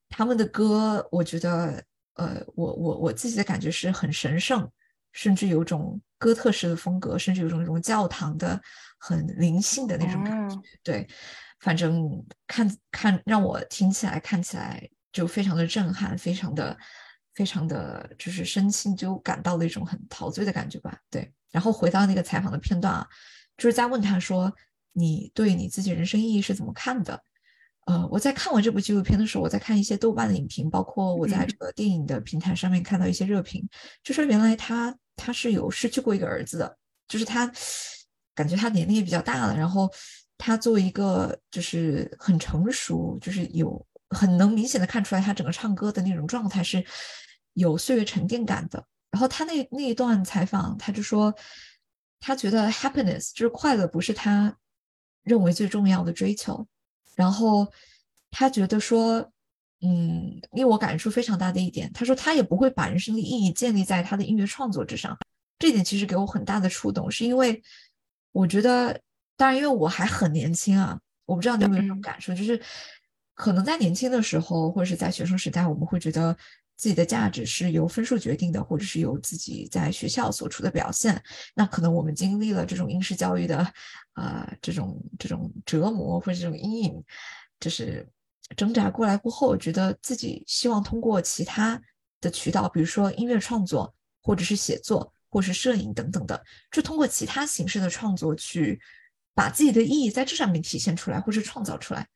[0.08, 1.82] 他们的歌，我觉得，
[2.14, 4.70] 呃，我我我自己的感觉是很神圣，
[5.12, 8.60] 甚至有种哥特式的风格，甚至有种那种教堂的
[8.98, 10.60] 很灵性的那种感觉。
[10.82, 11.08] 对，
[11.60, 12.08] 反正
[12.46, 14.88] 看看让我听起来看起来。
[15.12, 16.78] 就非常的震撼，非常的、
[17.34, 20.96] 非常的就是身心就感到了一种很陶醉的感觉吧。
[21.10, 23.04] 对，然后回到那个采访的片段啊，
[23.56, 24.54] 就是在问他说
[24.94, 27.20] ：“你对你自己人生意义是怎么看的？”
[27.86, 33.66] 呃，我在看完这部纪录片的时候，我在看一些豆瓣的影评，包括我在这个电影的平台上面看到一些热评，
[34.02, 36.78] 就说原来他他是有失去过一个儿子的，
[37.08, 37.50] 就是他
[38.34, 39.90] 感觉他年龄也比较大了，然后
[40.38, 43.86] 他作为一个就是很成熟，就是有。
[44.12, 46.84] 很能明显的看出来，他整个唱歌的那种状态是
[47.52, 48.84] 有岁月沉淀感的。
[49.08, 51.32] 然后他那那一段采访，他就说，
[52.18, 54.52] 他觉得 happiness 就是快乐，不是他
[55.22, 56.66] 认为最重要的追求。
[57.20, 57.70] 然后
[58.30, 59.30] 他觉得说，
[59.82, 65.14] 嗯，令我感触非常大的一点，他说他也不会把人生的意义建立在他的音乐创作之上。
[65.58, 67.62] 这点其实给我很大的触动，是因为
[68.32, 68.98] 我觉得，
[69.36, 72.60] 当然因为我还很年轻啊，我不知道你有没有这种感受，就是。
[73.32, 76.36] 可能在年轻的时候，或者是在学生时代，我们会觉得
[76.80, 81.22] 自己的价值是由分数决定的，或者是由自己在学校所处的表现。
[81.54, 83.58] 那可能我们经历了这种应试教育的，
[84.14, 87.04] 啊，这种这种折磨或者这种阴影，
[87.60, 88.08] 就是
[88.56, 91.78] 挣扎过来过后，觉得自己希望通过其他
[92.18, 98.80] 的渠道，比如说音乐创作，或者是写作，或是摄影等等的，就通过其他形式的创作去
[99.34, 102.08] 把自己的意义在这上面体现出来，或是创造出来。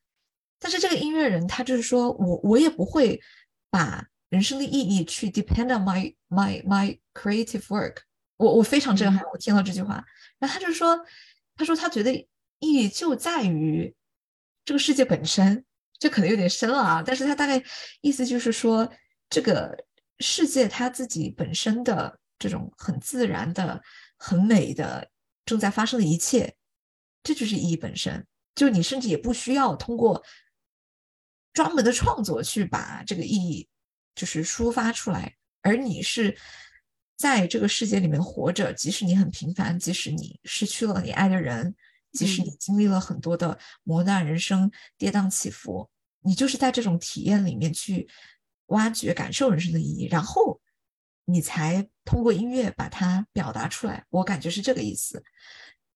[0.59, 3.21] 但是这个音乐人他就是说我我也不会
[3.69, 4.03] 把
[4.35, 7.99] 人生的意义去 depend on my my my creative work。
[8.37, 10.05] 我我非常震撼，我听到这句话，
[10.41, 10.99] 然后他就说，
[11.55, 13.95] 他说他觉得意义就在于
[14.65, 15.65] 这个世界本身，
[16.01, 17.63] 这可能有点深了啊，但是他大概
[18.01, 18.91] 意思就是说，
[19.31, 19.85] 这个
[20.19, 23.81] 世界它自己本身的这种很自然的、
[24.17, 25.09] 很美的
[25.47, 26.57] 正在发生的一切，
[27.23, 28.27] 这就是意义本身。
[28.57, 30.25] 就你甚至也不需要通过。
[31.53, 33.69] 专门的创作去把这个意义
[34.15, 36.37] 就是抒发出来，而你是
[37.17, 41.75] 在这个世界里面活着，即使你很平凡，即使你失去了你爱的人，
[42.13, 45.89] 即使你经历了很多的磨难，人生跌宕起伏，
[46.21, 48.09] 你就是在这种体验里面去
[48.67, 50.61] 挖掘、感受人生的意义，然后
[51.25, 54.05] 你才通过音乐把它表达出来。
[54.11, 55.23] 我感觉是这个意思。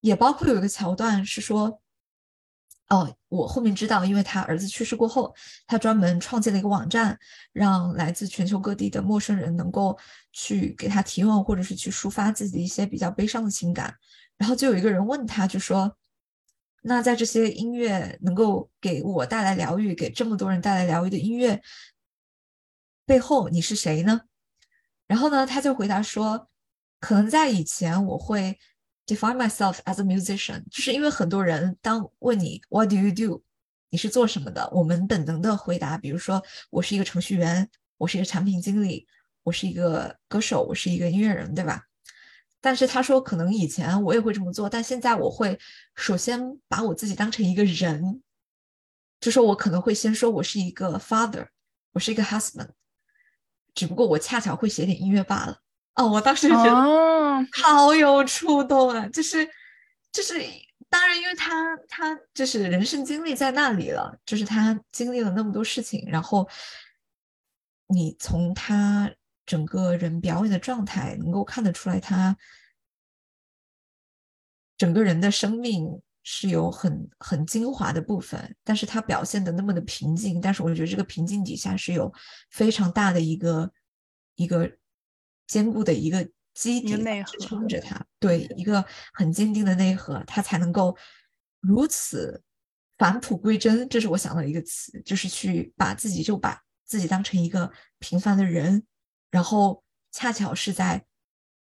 [0.00, 1.80] 也包括有一个桥段是说。
[2.89, 5.34] 哦，我后面知道，因为他儿子去世过后，
[5.66, 7.18] 他专门创建了一个网站，
[7.53, 9.99] 让来自全球各地的陌生人能够
[10.32, 13.95] 去给他提问，或者是去抒发自己一些比较悲伤的情感。
[14.39, 15.95] 然后就有一个人问他，就说
[16.80, 21.61] ：“那在这些音乐能够给我带来疗愈，给这么多人带来疗愈的音乐
[23.05, 24.22] 背后，你是谁呢？”
[25.07, 26.49] 然后呢，他就回答说
[27.01, 28.59] ：“可能在以前我会。”
[29.09, 33.42] Define myself as a musician，就是因为很多人当问你 What do you do，
[33.88, 34.68] 你是做什么的？
[34.70, 39.06] 我们本能的回答，比如说我是一个程序员，我是一个产品经理，
[39.44, 41.84] 我是一个歌手，我是一个音乐人，对吧？
[42.61, 45.59] 但是他说，可能以前我也会这么做，但现在我会
[45.94, 48.20] 首先把我自己当成一个人，
[49.20, 51.46] 就说我可能会先说我是一个 father，
[51.92, 52.68] 我是一个 husband，
[53.74, 55.61] 只不过我恰巧会写点音乐罢了。
[55.94, 56.70] 哦，我当时就觉得
[57.53, 59.09] 好有触动啊！
[59.09, 59.49] 就是，
[60.12, 60.34] 就是，
[60.89, 66.49] 当然，因为他他就是人生经历在那里了，就是他经历了那么多事情，然后
[67.89, 69.11] 你从他
[69.45, 72.36] 整个人表演的状态能够看得出来，他
[74.76, 82.12] 整个人的生命是有很很精华的部分，但是他表现的那么的平静，但是我觉得这个平静底下是有
[82.51, 83.70] 非常大的一个
[84.36, 84.70] 一个。
[85.49, 86.28] 坚固的一个
[86.59, 90.96] 基底支撑着他，对一个很坚定的内核，他才能够
[91.61, 92.42] 如此
[92.96, 93.88] 返璞归真。
[93.88, 98.84] 这是我想到一个词，就是去把自己就把自己当成一个平凡的人，
[99.30, 101.06] 然后恰巧是在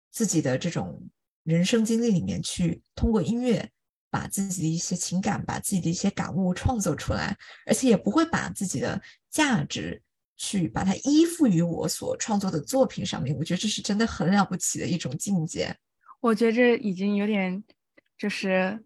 [0.09, 1.09] 自己的这种
[1.43, 3.69] 人生经历里面去通过音乐
[4.09, 10.01] 把自己的一些情感、把自己的一些感悟创作出来，而且也不会把自己的价值。
[10.38, 15.75] 去把它依附于我所创作的作品上面，我觉得这是真的很了不起的一种境界。
[16.21, 17.63] 我觉得这已经有点
[18.17, 18.83] 就是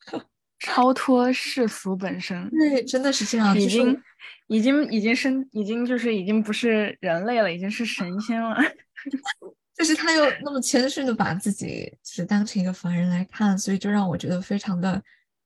[0.58, 2.50] 超脱世俗本身。
[2.50, 4.02] 对，真的是这样，已经
[4.46, 8.56] 已经已经是已经就是已经不是人类了，已经是神仙了。
[9.76, 15.02] 就是他又那么谦逊的把自己是当成一个凡人来看，所以就让我觉得非常的，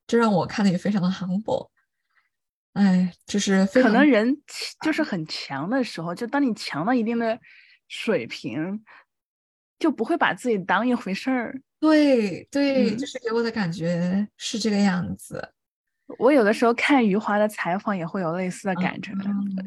[0.06, 1.70] 就让我看的也非常的 humble。
[2.78, 4.40] 哎，就是可能人
[4.82, 7.36] 就是很强的时候，就当你强到一定的
[7.88, 8.80] 水平，
[9.80, 11.60] 就不会把自己当一回事儿。
[11.80, 15.52] 对对，就是给我的感觉是这个样子。
[16.20, 19.10] 我有的时候看余华的采访也会有类似的感觉。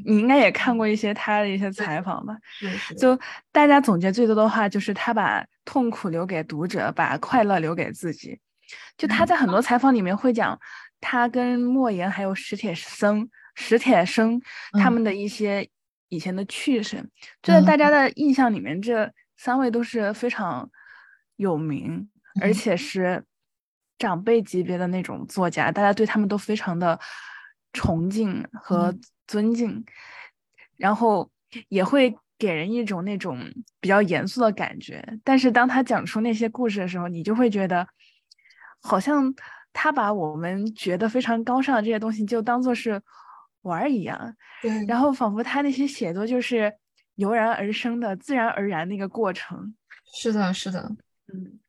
[0.05, 2.33] 你应该也看过一些他的一些采访吧？
[2.97, 3.19] 就
[3.51, 8.39] 大家总结最多的话就是他把痛苦留给读者，把快乐留给自己。
[8.97, 10.57] 就他在很多采访里面会讲。
[11.01, 14.39] 他跟莫言还有史铁生、史铁生
[14.73, 15.67] 他们的一些
[16.09, 17.03] 以前的趣事，
[17.41, 20.69] 就在大家的印象里面，这三位都是非常
[21.37, 22.07] 有名，
[22.39, 23.25] 而且是
[23.97, 26.99] 长辈级别的那种作家，大家对他们都非常的
[27.73, 28.95] 崇敬和
[29.25, 29.83] 尊敬，
[30.77, 31.31] 然后
[31.67, 33.39] 也会给人一种那种
[33.79, 35.03] 比较严肃的感觉。
[35.23, 37.87] 但是当他讲出那些故事的时候，你就会觉得
[38.81, 39.33] 好像。
[39.73, 43.01] 他把我们觉得非常高尚的这些东西就当做是
[43.61, 46.73] 玩儿一样，对，然后仿佛他那些写作就是
[47.15, 49.75] 油然而生的、自然而然的一个过程。
[50.13, 50.91] 是的，是的，
[51.33, 51.59] 嗯。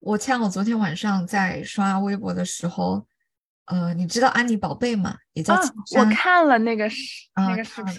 [0.00, 3.04] 我像我昨天晚上在刷微博的时候，
[3.64, 5.16] 呃，你知道安妮宝贝吗？
[5.32, 7.96] 也叫我看了那个视那个视频，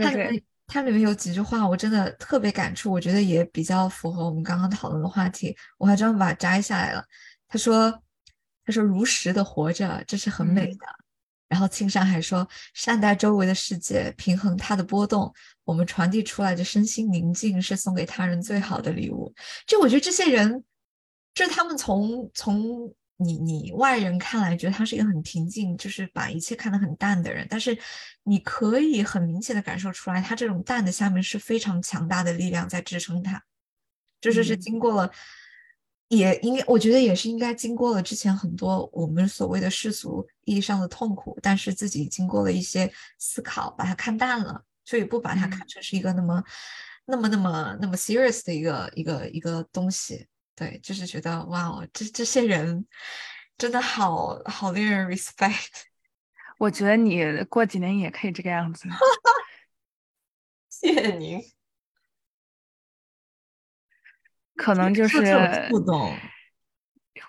[0.00, 7.04] 它里面它里面有几句话，我真的特别感触，我觉得也比较符合我们刚刚讨论的话题，我还专门把它摘下来了。
[7.50, 8.02] 他说
[8.64, 10.86] ：“他说如实的活着，这是很美的。”
[11.50, 15.34] 然后青山还说：“善待周围的世界，平衡它的波动。
[15.64, 19.34] 我们传递出来的身心宁静，是送给他人最好的礼物。”
[19.66, 20.62] 就我觉得这些人，
[21.34, 27.44] 这他们从从你你外人看来，觉得他是一个很平静，就是把一切看得很淡的人。
[27.50, 27.76] 但是
[28.22, 33.42] 你可以很明显的感受出来，他这种淡的下面是非常强大的力量在支撑他，
[34.20, 35.10] 就是是经过了。
[36.10, 46.42] 也应该，我觉得也是应该经过了之前很多我们所谓的世俗意义上的痛苦，但是自己经过了一些思考，把它看淡了，所以不把它看成是一个那么、
[47.06, 50.26] 那么、那么、那么 serious 的一个一个一个东西。
[50.56, 52.84] 对，就是觉得哇哦，这这些人
[53.56, 55.68] 真的好好令人 respect。
[56.58, 58.88] 我觉得你过几年也可以这个样子。
[60.68, 61.40] 谢您，
[64.60, 66.14] 可能就是种触动，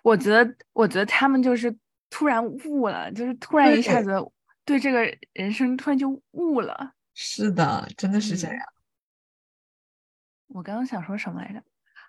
[0.04, 1.74] 我觉得，我觉得他们就是
[2.10, 4.12] 突然悟了，就是突然一下子
[4.66, 5.02] 对这个
[5.32, 6.92] 人生突然就悟了。
[7.14, 8.66] 是的，真的是这嗯样。
[10.48, 11.64] 我刚刚想说什么来着？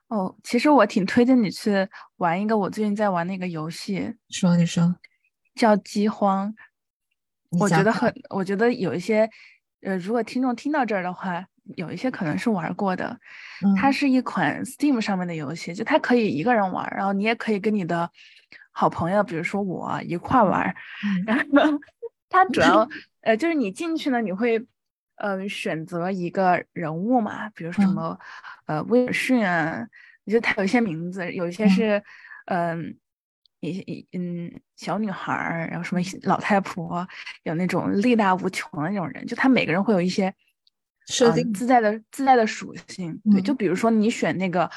[0.09, 4.97] 哦，其实我挺推荐你去玩一个我最近在玩的一个游戏，说，你说，
[5.55, 6.53] 叫《饥荒》。
[7.61, 9.31] 我觉得很，我觉得有一些，
[9.83, 11.47] 呃，如果听众听到这儿的话，
[11.77, 13.19] 有一些可能是玩过的。
[13.77, 13.93] 它嗯。
[13.93, 18.11] 是一款 Steam 上面的游戏，就它可以一个人玩儿，然后你也可以跟你的
[18.71, 20.75] 好朋友，比如说我一块儿玩
[21.27, 21.45] 然后
[22.29, 22.89] 它主要，
[23.23, 24.65] 呃，就是你进去呢，你会，
[25.17, 27.95] 呃，选择一个人物嘛，比如说什嗯。
[27.95, 28.19] 么，
[28.67, 29.87] 呃，威尔逊啊，
[30.25, 31.69] 我觉得它有一些名字，有一些嗯。
[31.69, 32.03] 是，
[32.47, 32.97] 嗯、
[33.61, 37.07] 一一嗯小女孩儿，然后什么老太婆，
[37.45, 40.35] 有那种力大无穷的那种人，就他每个人会有一些嗯
[41.13, 43.21] 设定自带的自带的属性。
[43.31, 43.57] 对，就嗯。
[43.57, 44.71] 比如说你选那个，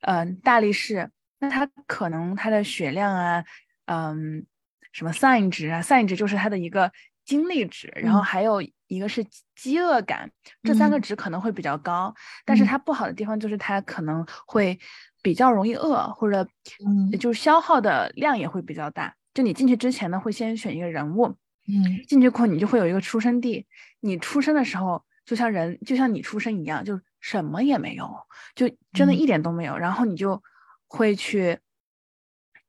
[0.00, 3.44] 嗯、大力士，那他可能他的血量啊，
[3.86, 4.44] 嗯，
[4.92, 6.90] 什么 sign 值啊，sign 值就是他的一个
[7.24, 8.24] 精力值，然后嗯。
[8.24, 10.30] 还有一个是饥饥饿感，
[10.62, 11.02] 这三个嗯。
[11.02, 12.14] 值可能会比较高，
[12.44, 12.66] 但是嗯。
[12.66, 14.78] 它不好的地方就是它可能会
[15.22, 16.46] 比较容易饿，或者
[16.86, 17.10] 嗯。
[17.18, 19.14] 就是消耗的量也会比较大。
[19.34, 21.36] 就你进去之前呢，会先选一个人物，
[21.68, 22.02] 嗯。
[22.08, 23.66] 进去后你就会有一个出生地，
[24.00, 28.08] 你出生的时候就像人，就像你出生一样，就什么也没有，
[28.54, 29.18] 就真的嗯。
[29.18, 29.76] 一点都没有。
[29.76, 30.42] 然后你就
[30.86, 31.58] 会去，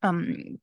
[0.01, 0.59] 嗯，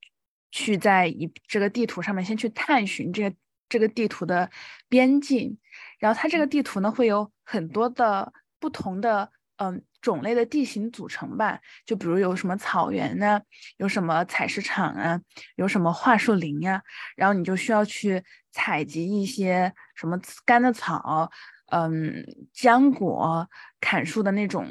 [0.50, 3.36] 去在一这个地图上面先去探寻这个
[3.68, 4.50] 这个地图的
[4.88, 5.56] 边境，
[5.98, 13.40] 然后它这个地图呢会有很多的不同的嗯种类的地形组成吧，就比如有什么草原呢，
[13.76, 15.20] 有什么采石场啊，
[15.56, 16.82] 有什么桦树林呀、
[17.16, 21.30] 然后你就需要去采集一些什么干的草，
[21.66, 23.48] 嗯，浆果、
[23.80, 24.66] 砍树的那种，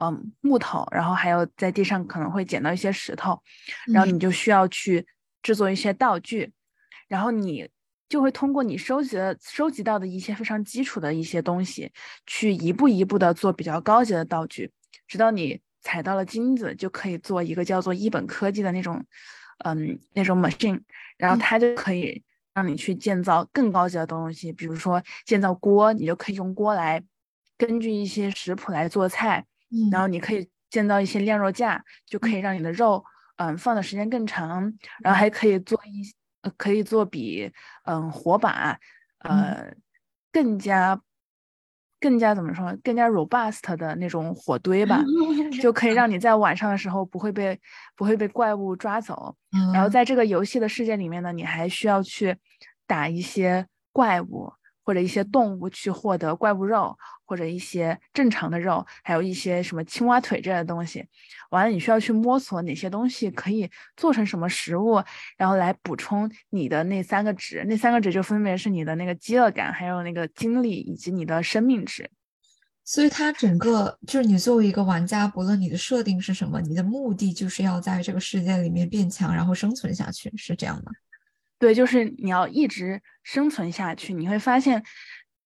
[0.00, 3.40] 嗯，木头，然后还有在地上可能会捡到一些石头，
[3.92, 4.14] 然后嗯。
[4.14, 5.06] 你就需要去
[5.42, 6.52] 制作一些道具，
[7.08, 7.68] 然后你
[8.08, 11.90] 就会通过你收集的收集到的一些非常基础的一些东西，
[12.26, 14.70] 去一步一步的做比较高级的道具，
[15.08, 19.04] 直到你采到了金子，就可以做一个叫做一本科技的那种，
[19.64, 20.80] 嗯，那种 machine，
[21.16, 21.40] 然后嗯。
[21.40, 22.22] 它就可以
[22.56, 27.04] 让你去建造更高级的东西，比如说建造锅，你就可以用锅来
[27.58, 30.02] 根据一些食谱来做菜，嗯然嗯。
[30.02, 33.04] 后你可以建造一些晾肉架，就可以让你的肉
[33.36, 36.02] 嗯放的时间更长，然后还可以做一
[36.40, 37.52] 呃可以做比
[37.84, 38.78] 嗯火把
[39.18, 39.70] 呃
[40.32, 40.98] 更加
[42.00, 45.02] 更加怎么说更加 robust 的那种火堆吧，
[45.62, 47.58] 就可以让你在晚上的时候不会被
[47.96, 49.34] 不会被怪物抓走。
[49.72, 52.36] 然后嗯在这个游戏的世界里面呢，你还需要去
[52.86, 54.52] 打一些怪物
[54.86, 61.04] 或者一些动物去获得怪物肉，或者一些正常的肉，还有一些什么青蛙腿这类的东西。
[61.50, 65.02] 完了，你需要去摸索哪些东西可以做成什么食物，
[65.36, 67.64] 然后来补充你的那三个值。
[67.68, 72.08] 那三个值就分别是你的那个饥饿感，还有那个精力以及你的生命值。
[72.84, 80.92] 所以它整个就是你作为一个玩家，不论你的设定是什么，你的目的就是要在这个世界里面变强，然后生存下去，是这样吗？
[81.58, 84.82] 对，就是你要一直生存下去，你会发现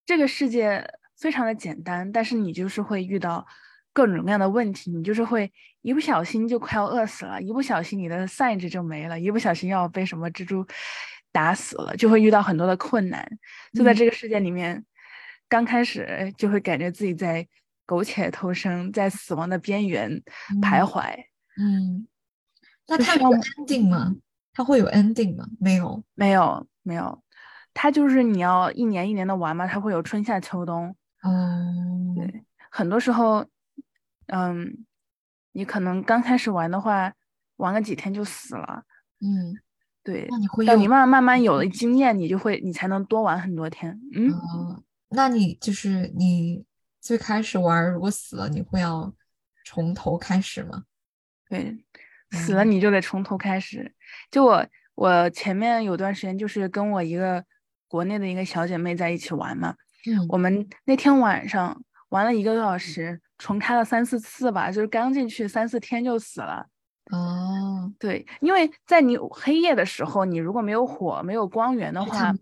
[0.05, 0.85] 这个世界
[1.19, 3.47] 非常的简单，但是你就是会遇到
[3.93, 5.53] 各种各样的问题，你就是会
[5.83, 8.27] 一不小心就快要饿死了，一不小心你的
[8.59, 10.67] 值就没了，一不小心要被什么蜘蛛
[11.31, 13.25] 打死了，就会遇到很多的困难。
[13.73, 14.85] 就在嗯这个世界里面，
[15.49, 17.47] 刚开始就会感觉自己在
[17.87, 20.11] 苟且偷生，在死亡的边缘
[20.61, 21.15] 徘嗯徊。
[21.57, 22.09] 嗯，
[22.89, 24.17] 那就需要它有 ending 吗？
[24.53, 25.47] 它会有 ending 吗？
[25.59, 26.03] 没有。
[26.15, 27.23] 没有没有，
[27.73, 30.95] 它就是你要一年一年的玩嘛，它会有春夏秋冬。
[31.23, 33.47] 嗯，对，很多时候，
[34.27, 34.85] 嗯，
[35.53, 37.13] 你可能刚开始玩的话，
[37.57, 38.85] 玩个几天就死了。
[39.21, 39.55] 嗯，
[40.03, 44.01] 对，那你会等你慢慢慢慢有了经验，你就会你才能多玩很多天。
[44.15, 46.65] 嗯，哦，那你就是你
[47.01, 49.15] 最开始玩，如果死了，你会要
[49.65, 50.85] 从头开始吗？
[51.49, 51.85] 对，
[52.31, 53.95] 死了嗯你就得从头开始。
[54.31, 57.45] 就我我前面有段时间就是跟我一个
[57.89, 59.75] 国内的一个小姐妹在一起玩嘛，
[60.07, 60.27] 嗯。
[60.29, 66.67] 我们那天晚上玩了一个多小时，重开了三四次吧，就是刚进去三四天就死了。
[67.11, 72.33] 哦，对，因为在你黑夜的时候，你如果没有火、没有光源的话？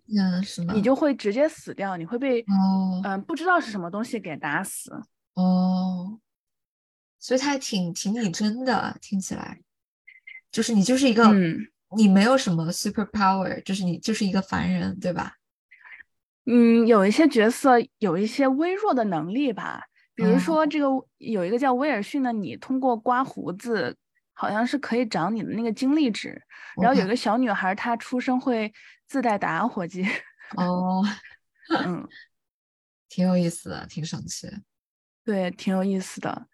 [0.74, 3.00] 你就会直接死掉，你会被哦。
[3.02, 4.92] 嗯、不知道是什么东西给打死。
[5.32, 6.18] 哦，
[7.18, 9.58] 所以它还挺挺拟真的，听起来，
[10.52, 11.66] 就是你就是一个，嗯，
[11.96, 15.34] 你没有什么 super power，就是你就是一个凡人，对吧？
[16.44, 19.84] 嗯，有一些角色有一些微弱的能力吧，
[20.14, 20.86] 比如哦说这个
[21.18, 23.96] 有一个叫威尔逊的，你通过刮胡子，
[24.32, 26.40] 好像是可以长你的那个精力值。
[26.80, 28.72] 然后有一个小女孩，她出生会
[29.06, 30.04] 自带打火机，
[30.56, 31.04] 哦，
[31.84, 32.06] 嗯，
[33.08, 34.48] 挺有意思的，挺神奇。
[35.24, 36.46] 对，挺有意思的。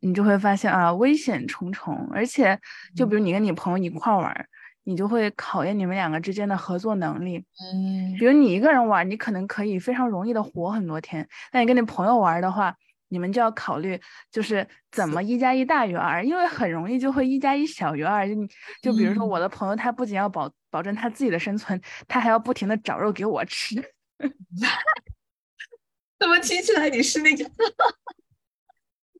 [0.00, 2.58] 你就会发现啊，危险重重，而且
[2.94, 4.46] 就比如你跟你朋友一块玩儿，
[4.84, 7.44] 你就会考验你们两个之间的合作能力。
[7.72, 12.74] 嗯比如你一个人玩，你可能可以非常容易的活很多天，但你跟你朋友玩的话，
[13.08, 13.98] 你们就要考虑
[14.30, 18.28] 就是怎么一加一大于二，因为很容易就会一加一小于二。
[18.28, 18.34] 就
[18.82, 23.76] 就比如说我的朋友，他不仅要保保证他自己的生存，他还要不停的找肉给我吃。
[26.18, 27.44] 怎么听起来你是那个？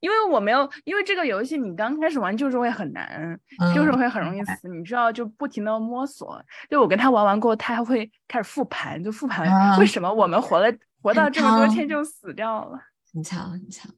[0.01, 3.39] 因为我没有，因为这个游戏你刚开始玩就是会很难，
[3.75, 6.43] 就是嗯会很容易死，你需要就不停的摸索。
[6.69, 10.73] 就我跟他玩完过后，他还会开始复盘，就复盘啊为什么我们活了
[11.03, 12.79] 活到这么多天就死掉了。
[13.13, 13.91] 很强很强，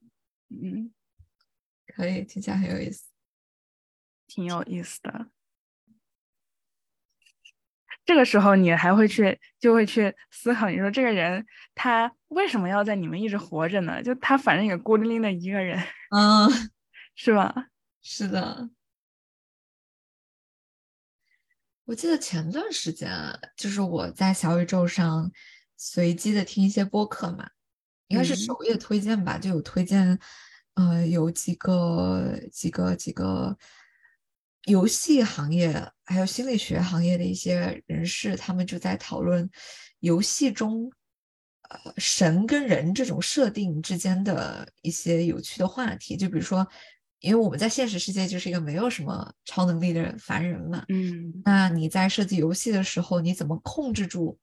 [0.50, 0.90] 嗯，
[1.96, 3.08] 可以，听起来很有意思。
[4.26, 5.26] 挺有意思的。
[8.10, 11.46] 这个时候你还会去，就会去思考，你说这个人
[11.76, 14.02] 他为什么要在你们一直活着呢？
[14.02, 15.78] 就他反正也孤零零的一个人，
[16.10, 16.50] 嗯，
[17.14, 17.68] 是吧？
[18.02, 18.68] 是的。
[21.84, 25.30] 我记得前段时间啊，就是我在小宇宙上
[25.76, 27.48] 随机的听一些播客嘛，
[28.08, 30.18] 应该是嗯首页推荐吧，就有推荐，
[30.74, 33.56] 呃，有几个几个几个
[34.64, 35.72] 游戏行业
[36.04, 39.48] 还有心理学行业的一些人士，他们就在讨论
[40.00, 40.90] 游戏中，
[41.68, 46.66] 呃，神跟人这种设定之间的一些有趣的话题，就比如说。
[47.22, 51.42] 因为我们在现实世界就是一个没有什么超能力的凡人嘛，嗯。
[51.44, 54.38] 那你在设计游戏的时候，你怎么控制住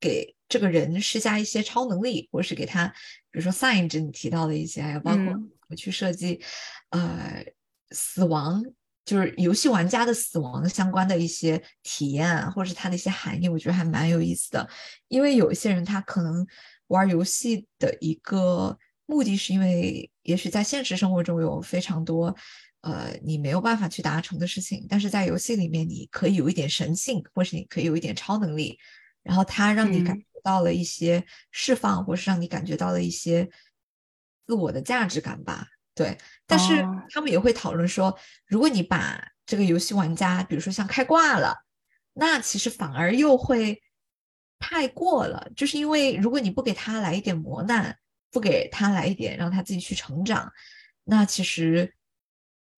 [0.00, 2.88] 给这个人施加一些超能力，或是给他，
[3.30, 5.50] 比如说 sign 值你提到的一些，还有包括嗯。
[5.50, 6.40] 怎么去设计，
[6.88, 7.44] 呃，
[7.90, 8.64] 死亡，
[9.06, 14.68] 就是游戏玩家的死亡相关的一些体验啊，或者是它的一些含义，我觉得还蛮有意思的。
[15.08, 16.46] 因为有一些人他可能
[16.88, 18.76] 玩游戏的一个
[19.06, 22.36] 目的是因为，也许在现实生活中有非常多。
[22.82, 28.78] 呃，你没有办法去达成的事情，但是在游戏里面，你可以有一点神性，或是你可以有一点超能力，
[29.24, 33.48] 然后它让你感嗯觉到了一些释放，或是让你感觉到了一些
[34.46, 35.66] 自我的价值感吧。
[35.96, 36.16] 对，
[36.46, 38.16] 但是哦他们也会讨论说，
[38.46, 41.56] 如果你把这个游戏玩家，比如说像开挂了，
[42.12, 43.82] 那其实反而又会
[44.58, 47.96] 太过了，就是因为如果你不给他来一点磨难，
[48.30, 50.52] 不给他来一点让他自己去成长，
[51.04, 51.94] 那其实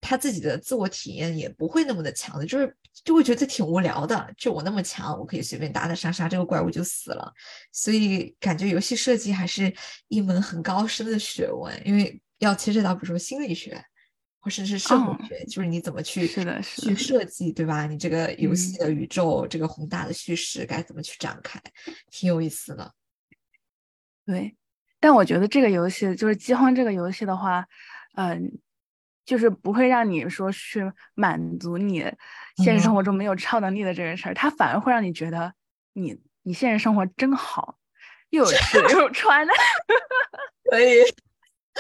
[0.01, 4.33] 他自己的自我体验也不会那么的强的，就是就会觉得挺无聊的。
[4.37, 7.33] 就我那么强，我可以随便打打杀杀，这个怪物就死了。
[7.73, 9.75] 所以感觉游戏设计还是
[10.07, 13.85] 一门很高深的学问，因为要牵涉到比如说心理学。
[14.41, 17.87] 或者是社会哦学，就是你怎么去是的是去设计，对吧？
[17.87, 21.61] 你这个游戏嗯的宇宙，这个宏大的叙事该怎么去展开，
[22.09, 22.95] 挺有意思的。
[24.25, 24.57] 对，
[25.01, 27.67] 但我觉得这个游戏就是饥荒这个游戏的话，
[28.15, 28.59] 嗯、
[29.27, 32.11] 就是不会让你说去满足你
[32.59, 35.53] 现实生活中没有超能力的这个事儿，它反而会让你觉得
[35.95, 37.77] 你你现实生活真好，
[38.31, 39.53] 又有吃的 又有穿的，
[40.71, 41.03] 可以，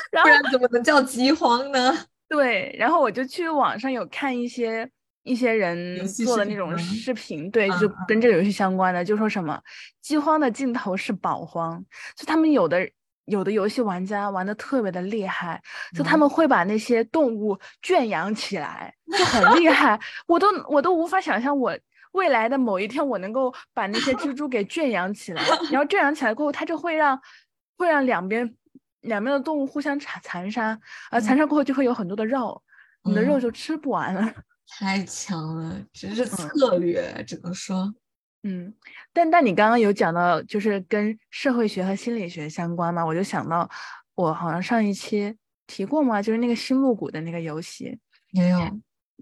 [0.12, 1.96] 然后不然怎么能叫饥荒呢？
[2.28, 4.88] 对，然后我就去网上有看一些
[5.22, 9.60] 一些人做的那种视频对，嗯就跟这个游戏相关的，就说什么
[10.02, 11.84] 饥荒的尽头是饱荒，
[12.16, 12.88] 就他们有的
[13.24, 15.60] 有的游戏玩家玩的特别的厉害，
[15.96, 21.76] 就他嗯们会把那些动物圈养起来，就很厉害，我都我都无法想象我。
[22.12, 27.20] 未来的某一天，我能够把那些蜘蛛给圈养起来， 然后圈养起来过后，它就会让
[27.76, 28.54] 会让两边
[29.00, 30.78] 两边的动物互相残残杀，
[31.10, 32.62] 而残杀过后就会有很多的肉，
[33.04, 34.34] 你的肉嗯就吃不完了。
[34.78, 37.94] 太强了，真是策略，只能说，
[38.42, 38.74] 嗯，
[39.14, 43.68] 但但你刚刚有讲到，就是跟社会学和心理学相关嘛，我就想到
[44.14, 45.34] 我好像上一期
[45.66, 47.98] 提过嘛，就是那个星露谷的那个游戏。
[48.30, 48.58] 没有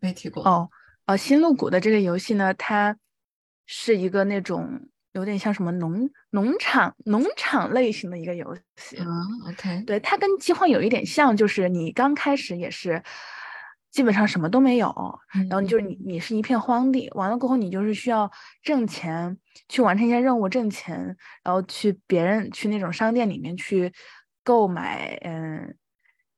[0.03, 0.43] 没提过。
[0.43, 0.69] 哦，
[1.05, 2.97] 呃，星露谷的这个游戏呢，它
[3.67, 8.97] 是一个那种有点像什么农农场农场类型的一个游戏。
[8.99, 9.07] 嗯
[9.49, 13.03] ，OK，对，它跟饥荒有一点像，就是你刚开始也是
[13.91, 18.31] 基本上什么都没有，然后你就是你你是一片荒地，完了过后你就是需要
[18.63, 19.35] 挣钱，
[19.69, 23.91] 去完成一些任务挣钱，然后去别人去那种商店里面去
[24.45, 25.75] 购买，嗯，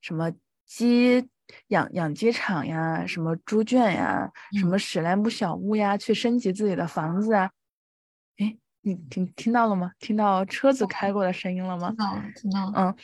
[0.00, 0.30] 什么
[0.66, 1.28] 鸡
[1.68, 7.50] 养养鸡场呀，什么猪圈呀，什么嗯史莱姆小屋呀，去升级自己的房子啊。
[8.88, 9.92] 哎，你听听到了吗？
[9.98, 11.96] 听到车子开过的声音了吗听？
[11.98, 12.72] 到了，听到了。
[12.74, 12.96] 嗯，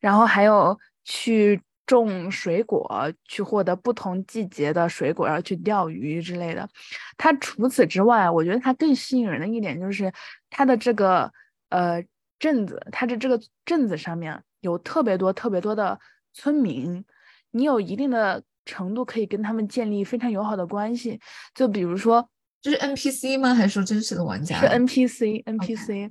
[0.00, 6.68] 然后还有去种水果，去获得不同季节的水果，然后去钓鱼之类的。
[7.16, 10.12] 它除此之外，我觉得它更吸引人的一点就是
[10.50, 11.32] 它的这个
[11.68, 12.02] 呃
[12.38, 15.98] 镇子，它的这个镇子上面有特别多特别多的
[16.32, 17.04] 村民，
[17.52, 21.20] 你有一定的程度可以跟他们建立非常友好的关系。
[21.54, 22.28] 就比如说，
[22.60, 23.54] 这是 NPC 吗？
[23.54, 24.58] 还是说真实的玩家？
[24.60, 26.10] 是 NPC NPC，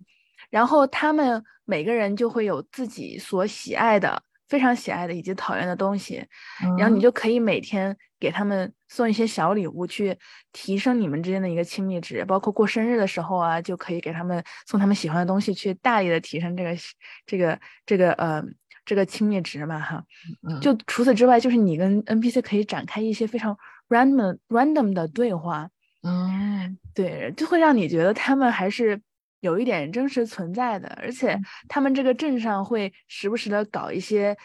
[0.49, 6.25] 然后他们每个人就会有自己所喜爱的、非常喜爱的以及讨厌的东西，
[6.77, 10.17] 然后你嗯就可以每天给他们送一些小礼物，去
[10.53, 12.23] 提升你们之间的一个亲密值。
[12.23, 16.77] 包括过生日的时候啊，就可以给他们送他们喜欢的东西，去大力的提升这个
[17.25, 18.41] 这个这个呃
[18.85, 20.01] 这个亲密值嘛哈。
[20.49, 23.57] 嗯就除此之外，就是你跟 NPC 可以展开一些非常
[23.89, 25.69] random random 的对话。
[26.07, 26.29] 哦，
[26.93, 28.99] 对，就会让你觉得他们还是
[29.41, 34.35] 有一点真实存在的，而且他们这个镇上会时不时的搞一些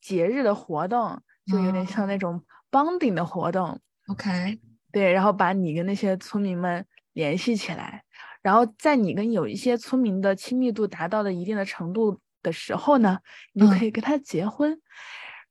[0.00, 4.58] 节日的活动，就有点像那种 bonding 的活动，OK，
[4.92, 8.04] 对，然后把你跟那些村民们联系起来，
[8.42, 13.18] 然后在你跟有一些村民的亲密度达到了一定的程度的时候呢，
[13.52, 13.78] 你就嗯。
[13.78, 14.80] 可以跟他结婚，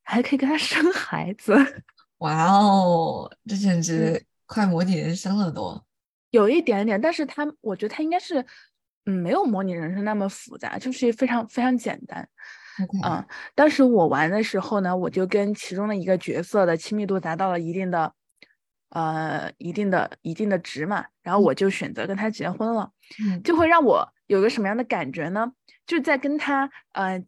[0.03, 1.53] 还可以跟他生孩子。
[2.19, 5.79] 哇哦，这简嗯直快模拟人生了都。
[6.31, 8.45] 有一点点，但是它我觉得它应该是，
[9.05, 12.27] 嗯，没有模拟人生那么复杂，就是非常非常简单。
[13.03, 13.25] 嗯，
[13.55, 18.13] 当时我玩的时候呢，我就跟其中的一个角色的亲密度达到了一定的，
[18.89, 22.91] 呃，一定的一定的值嘛，然后我就选择跟他结婚了，
[23.23, 25.51] 嗯就会让我有个什么样的感觉呢？
[25.87, 27.23] 就在跟他，呃，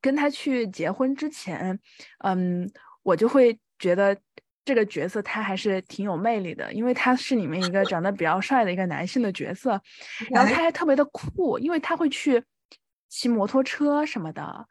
[0.00, 1.78] 跟他去结婚之前，
[2.18, 2.70] 嗯，
[3.04, 4.18] 我就会觉得
[4.64, 9.80] 这个角色他还是挺有魅力的，因为他是里面一个长得比较帅的一个男性的角色，
[10.30, 12.42] 然后他还特别的酷，因为他会去
[13.08, 14.66] 骑摩托车什么的，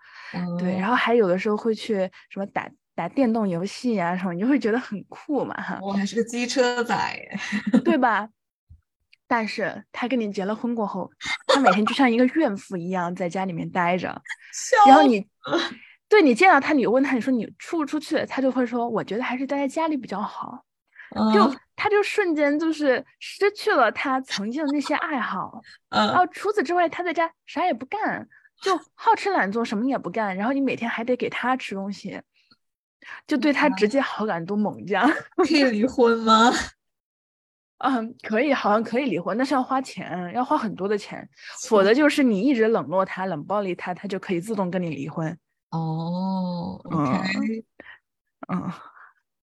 [0.59, 6.95] 对，然后后还有的时候会去什么打打电动游戏啊什么，你就会觉得很酷嘛哈，我还是个机车仔，
[7.85, 8.29] 对吧？
[9.25, 11.09] 但是他跟你结了婚过后，
[11.47, 14.21] 他每天就像一个怨妇一样在家里面待着，
[14.85, 15.25] 然后你
[16.13, 20.63] 对你见到他，你问他，你说你出不出去，他就会说，我觉得还是待在家里比较好。
[21.33, 25.59] 就嗯他就瞬间就是失去了他曾经的那些爱好，
[25.89, 28.27] 然嗯后除此之外，他在家啥也不干，
[28.61, 30.37] 就好吃懒做，什么也不干。
[30.37, 32.21] 然后你每天还得给他吃东西，
[33.25, 35.11] 就对他直接好感度猛降。
[35.35, 36.51] 可以离婚吗？
[37.83, 41.27] 嗯，可以，好像可以离婚，但是要花钱，要花很多的钱，
[41.67, 45.35] 否则就是你一直冷落他、冷暴力他，他就可以自动跟你离婚。
[45.73, 47.65] 哦，OK，
[48.47, 48.71] 嗯，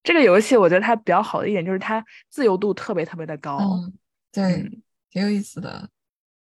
[0.02, 3.92] 这个游戏我觉得它比较好的一点就是它自由度特别特别的高，嗯，
[4.30, 5.90] 对，嗯，挺有意思的，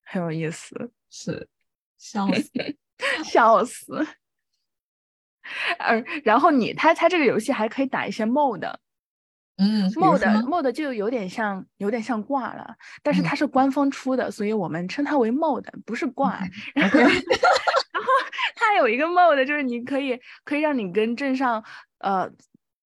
[0.03, 1.49] 很有意思，是，
[1.97, 2.51] 笑死，
[3.25, 4.05] 笑死。
[5.79, 8.75] 嗯，然后你它它这个游戏还可以打一些 mod。
[9.57, 16.39] 嗯 mod 说 mod 就有点像有点像挂了，但是嗯它是官方出的，所以我们称它为 mod，不是挂。
[16.75, 17.09] OK， 然后
[18.55, 21.63] 它有一个 mode，就是你可以可以让你跟镇上
[21.99, 22.29] 呃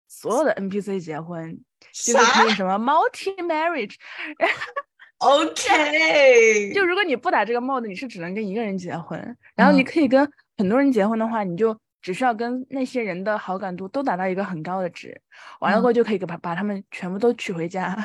[0.07, 1.59] 所有的 NPC 结婚，
[1.93, 3.95] 就是可以什么 multi marriage。？
[5.19, 9.19] OK，就如果你不打这个 mode，你是只能跟一个人结婚，
[9.55, 15.19] 然后你嗯可以跟很多人结婚的话，你就只需要跟那些人的好感度都达到一个很高的值，
[15.59, 17.97] 完了嗯过后就可以把把他们全部都娶回家。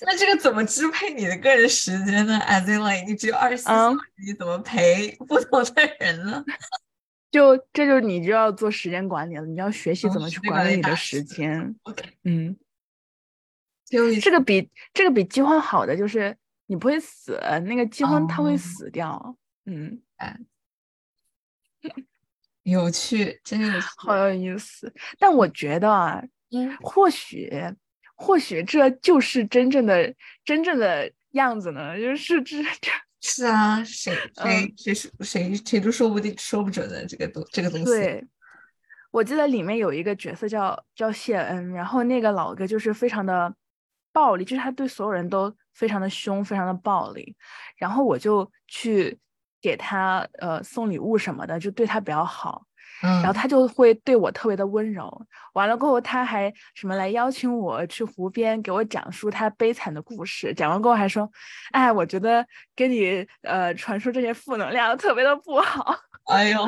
[0.06, 6.44] 那这个怎么支配你的个人时间呢？As in like 你只有二十四小嗯时，你怎么陪不同的人呢？
[7.30, 11.76] 就这就是你就要做时间管理了，你要学习嗯怎么去管理你的时间。
[11.82, 12.56] OK，嗯，
[13.88, 16.34] 这个比这个比饥荒好的就是
[16.66, 19.36] 你不会死，那个饥荒它会哦死掉。
[19.66, 20.00] 嗯，
[22.62, 23.86] 有趣，真有趣。
[23.98, 24.92] 好有意思。
[25.18, 27.52] 但我觉得啊，嗯，或许
[28.18, 30.14] 或许这就是真正的
[30.44, 32.90] 真正的样子呢，就是这这
[33.22, 37.84] 是啊，谁嗯谁谁说谁谁都说不定说不准的这个东这个东西。
[37.86, 38.26] 对。
[39.10, 43.52] 我记得里面有一个角色叫叫谢恩，然后那个老哥就是非常的
[44.12, 47.34] 暴力，就是他对所有人都非常的凶，非常的暴力。
[47.78, 49.18] 然后我就去
[49.62, 52.66] 给他呃送礼物什么的，就对他比较好。
[53.02, 55.26] 嗯，然后他就会对我特别的温柔。
[55.54, 60.52] 完了过后，他还什么来邀请我去湖边给我讲述他悲惨的故事。
[60.54, 61.30] 讲完过后还说
[61.72, 65.96] ：“哎，我觉得跟你呃传输这些负能量特别的不好，
[66.32, 66.58] 哎呦，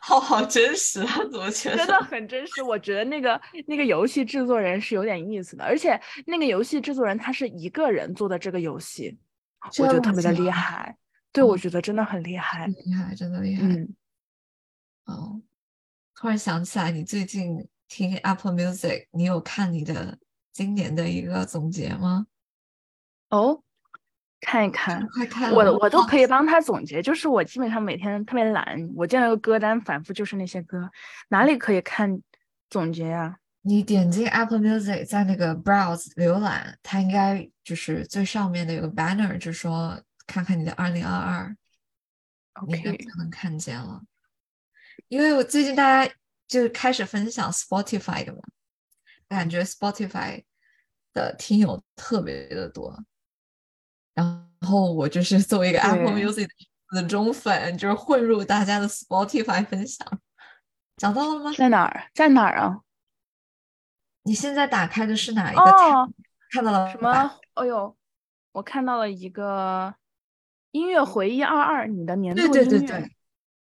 [0.00, 1.98] 好好真实啊，怎么觉真的？
[2.00, 9.18] 很真实。”我觉得那个那个游戏制作人是有点意思的，而且那个游戏制作人他是一个人做的这个游戏。
[9.78, 10.96] 我觉得特别的厉害。
[11.32, 12.66] 对，我哦觉得真的很厉害。
[12.66, 13.62] 厉害，真的厉害。
[13.62, 13.88] 嗯，
[15.06, 15.40] 哦，
[16.14, 20.18] 突然想起来，你最近听 Apple Music，你有看你的
[20.52, 22.26] 今年的一个总结吗？
[23.30, 23.62] 哦，
[24.40, 30.90] 看一看，快看我我都可以帮他总结，就是我基本上每天特别懒，我建了个歌单，反复就是那些歌，
[31.28, 32.20] 哪里可以看
[32.68, 41.56] 总结呀、你点进 Apple Music，在那个 Browse 浏览，它应该就是最上面的有个 banner，就说看看你的二零二二，
[42.66, 44.02] 你应该 OK，就能看见了。
[45.08, 46.14] 因为我最近大家
[46.48, 48.40] 就开始分享 Spotify 的嘛，
[49.28, 50.44] 感觉 Spotify
[51.12, 53.04] 的听友特别的多，
[54.14, 56.48] 然后我就是作为一个 Apple Music
[56.90, 60.06] 的忠粉，就是混入大家的 Spotify 分享。
[60.96, 61.52] 找到了吗？
[61.56, 62.10] 在哪儿？
[62.14, 62.80] 在哪儿啊？
[64.22, 65.62] 你现在打开的是哪一个
[66.50, 66.98] 看到了什？
[67.00, 67.38] 么？
[67.54, 67.96] 哎呦，
[68.52, 69.94] 我看到了一个
[70.70, 72.52] 音乐回忆二二，你的年度音乐。
[72.52, 73.15] 对对对，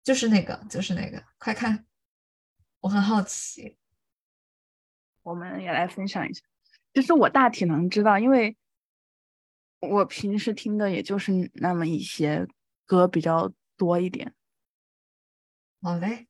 [0.04, 1.86] 就是那个，就是那个，快看！
[2.80, 3.78] 我很好奇。
[5.24, 6.42] 我们也来分享一下。
[6.94, 8.58] 其实我大体能知道，因为
[9.80, 12.48] 我平时听的也就是那么一些
[12.86, 14.34] 歌比较多一点。
[15.82, 16.28] 好嘞，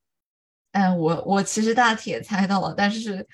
[0.73, 3.25] 嗯，我我其实大体也猜到了，但是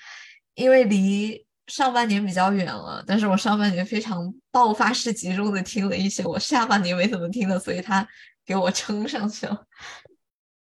[0.54, 8.08] 因为离上半年比较远了，但是我上半年非常爆发式集中的听了一些我下半年没怎么听的，所以它
[8.44, 9.66] 给我撑上去了。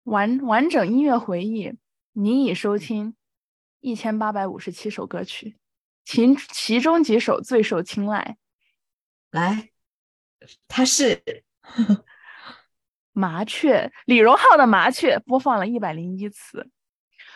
[0.04, 1.74] 完完整音乐回忆，
[2.14, 3.16] 你已收听
[3.80, 5.58] 一千八百五十七首歌曲，
[6.04, 8.38] 其其中几首最受青睐。
[9.30, 9.70] 来，
[10.68, 11.24] 它是
[13.14, 16.70] 麻雀，李荣浩的《麻雀》播放了一百零一次，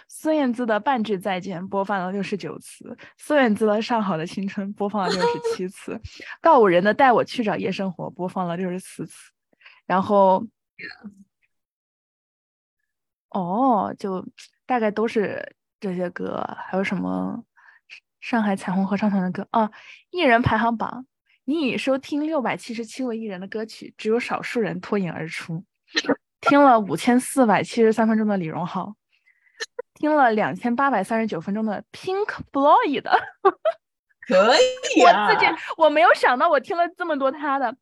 [0.08, 6.02] 孙燕姿的《半句再见》播放了六十九次，孙燕姿的《上好的青春》播放了六十七次，
[6.42, 9.32] 告五人的《带我去找夜生活》播放了六十四次，
[9.86, 10.46] 然后，
[13.36, 14.26] 哦，就
[14.66, 17.44] 大概都是这些歌，还有什么
[18.22, 19.70] 上海彩虹合唱团的歌啊，
[20.10, 21.06] 艺人排行榜。
[21.44, 25.64] 你已收听六百七十七位艺人的歌曲，只有少数人脱颖而出。
[26.42, 28.96] 听了五千四百七十三分钟的李荣浩，
[29.94, 33.12] 听了两千八百三十九分钟的 Pink Floyd 的，
[34.22, 35.46] 可以啊我啊自己
[35.78, 37.76] 我没有想到我听了这么多他的，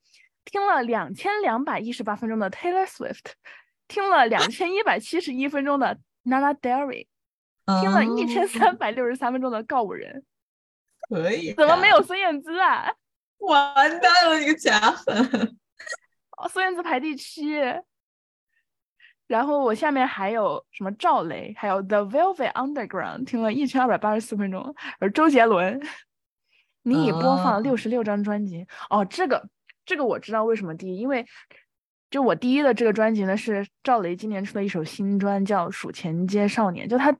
[0.43, 3.33] 听了两千两百一十八分钟的 Taylor Swift，
[3.87, 7.07] 听了两千一百七十一分钟的 Nana Derry，
[7.81, 10.23] 听了一千三哦百六十三分钟的告五人，
[11.09, 12.01] 可以，怎么没有？
[12.01, 12.91] 孙燕姿啊？
[13.39, 15.57] 完蛋了，你个假粉！
[16.37, 17.59] 哦，孙燕姿排第七。
[19.27, 25.81] 然后我下面还有什么赵雷，还有 The Velvet Underground，听了一千二百八十四分钟，而周杰伦，
[26.83, 28.67] 你已播放哦六十六张专辑。
[28.89, 29.49] 哦，这个
[29.85, 31.25] 这个我知道为什么第一，因为
[32.13, 36.85] 就我第一的这个专辑呢是赵雷今年出的一首新专，叫《数钱街少年》。
[36.89, 37.11] 就他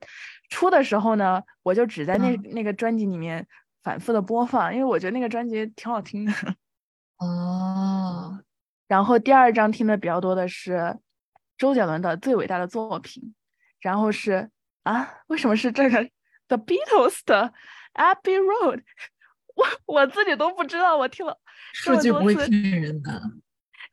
[0.50, 3.44] 出的时候呢，我就只在那、嗯那个专辑里面
[3.82, 6.32] 反复的播放，因为我觉得那个专辑挺好听的。
[7.18, 8.38] 哦，
[8.86, 10.96] 然后第二张听的比较多的是
[11.58, 13.34] 周杰伦的最伟大的作品，
[13.80, 14.48] 然后是
[14.84, 16.08] 啊，为什么是这个
[16.46, 17.52] The Beatles 的
[17.94, 18.84] Abbey Road？
[19.56, 21.36] 我我自己都不知道，我听了
[21.84, 22.50] 这数据不会么多次。
[22.50, 23.20] 骗人的。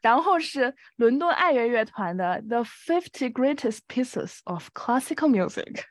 [0.01, 5.85] 然后是伦敦爱乐乐团的 The Fifty Greatest Pieces of Classical Music，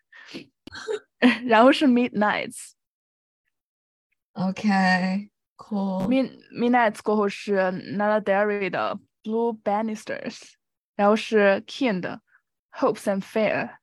[1.47, 2.71] 然后是 Midnights。
[4.33, 6.07] OK，cool。
[6.07, 10.53] Mid Midnights 过后是 Nana Derry 的 Blue Bannisters，
[10.95, 12.21] 然后是 King 的
[12.71, 13.77] Hopes and Fear，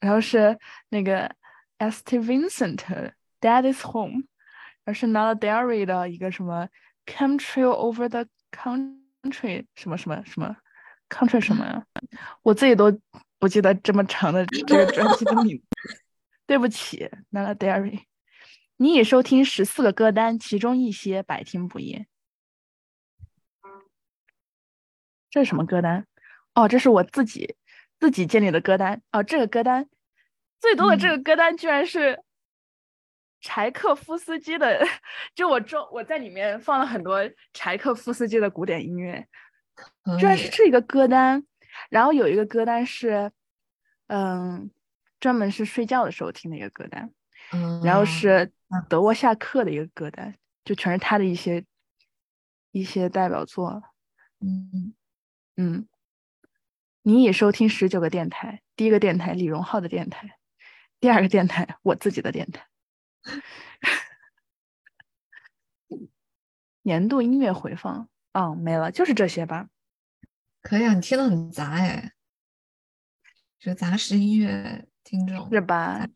[0.00, 1.34] 然后是那个
[1.78, 4.24] St Vincent Dad is Home，
[4.84, 6.68] 然后是 Nana Derry 的一个什么
[7.04, 8.99] Country Over the Country
[9.75, 10.55] 什么什么什么
[11.09, 11.85] Country 什么呀？
[12.41, 12.91] 我自己都
[13.37, 16.01] 不记得这么长的 这个专辑的名字，
[16.47, 18.03] 对不起，Nana Derry。
[18.77, 22.07] 你已收听十四个歌单，其中一些百听不厌。
[25.29, 26.07] 这是什么歌单？
[26.55, 27.55] 哦，这是我自己
[27.99, 29.01] 自己建立的歌单。
[29.11, 29.87] 哦，这个歌单
[30.59, 32.23] 最多的这嗯个歌单居然是
[33.41, 34.79] 柴可夫斯基的，
[35.35, 37.19] 就我中我在里面放了很多
[37.53, 39.27] 柴可夫斯基的古典音乐，
[39.75, 41.43] 可居然是以这个歌单。
[41.89, 43.31] 然后有一个歌单是，
[44.07, 44.69] 嗯，
[45.19, 47.11] 专门是睡觉的时候听的一个歌单。
[47.83, 48.51] 然后嗯是
[48.87, 51.65] 德沃夏克的一个歌单，就全是他的一些
[52.71, 53.81] 一些代表作。
[54.39, 54.93] 嗯，
[55.57, 55.87] 嗯，
[57.01, 60.37] 你已收听十九个电台，第一个电台李荣浩的电台，
[60.99, 62.67] 第二个电台我自己的电台。
[66.83, 69.69] 年度音乐回放，嗯，没了，就是这些吧。
[70.61, 72.13] 可以啊，你听的很杂哎，
[73.59, 76.07] 就杂食音乐听众是吧？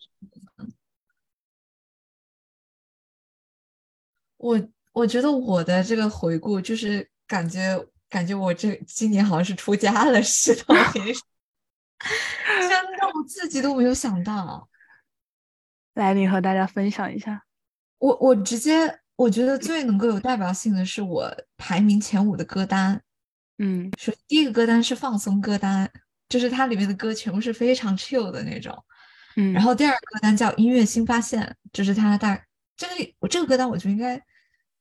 [4.38, 10.76] 我我觉得我的这个回顾就是感觉感觉我这今年好像是出家了似的，真
[12.98, 14.70] 的我 自己都没有想到。
[15.96, 17.44] 来，你和大家分享一下。
[17.98, 23.02] 我我直接我觉得最能够有代表性的是我排名前五的歌单。
[23.58, 25.90] 嗯，首第一个歌单是放松歌单，
[26.28, 28.78] 就是它里面的歌全部是非常 chill 的那种。
[29.38, 32.38] 嗯，然后第二个歌单叫音乐新发现，就是它大
[32.76, 34.22] 这个我这个歌单我觉得应该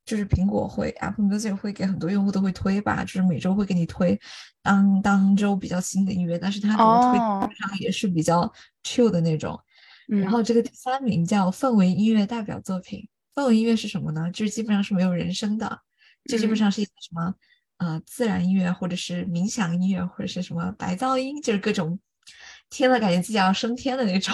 [0.04, 4.20] 就是苹果会 Apple Music 会给很多用户都会推吧，就是每周会给你推
[4.62, 8.52] 当当周比较新的音乐，但是它给我推上也是比较
[8.82, 9.56] chill 的那种。
[10.06, 14.30] 然后这个第三名叫氛围音乐代表作品，氛围音乐是什么呢？
[14.32, 15.80] 就是基本上是没有人声的，
[16.28, 17.34] 就基本上是一些什么。
[17.78, 21.98] 呃，自然音乐或者是冥想音乐或者是什么白噪音，就是各种
[22.70, 24.32] 听了感觉自己要升天的那种。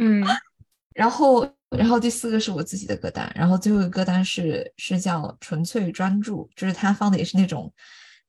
[0.00, 0.20] 嗯，
[0.92, 7.72] 然后，然后第四个是我自己的歌单，然后最后一个歌单是是叫纯粹专注，就是他放的也是那种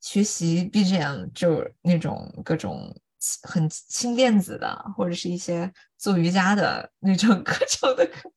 [0.02, 2.96] 学习 BGM，就那种各种
[3.44, 8.32] 很轻电子的，或者是一些做瑜伽的那种 各种的歌，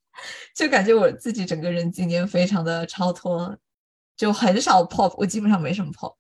[0.55, 3.59] 就感觉我自己整个人今年非常的超脱。
[4.17, 6.15] 就很少 pop，我基本上没什么 pop。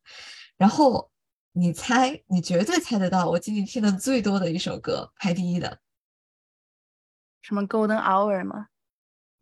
[0.57, 1.11] 然后
[1.53, 5.81] 你猜，你绝对猜得到，我今年听的最多的一首歌排第一的，
[7.43, 8.69] 什么 Golden Hour 吗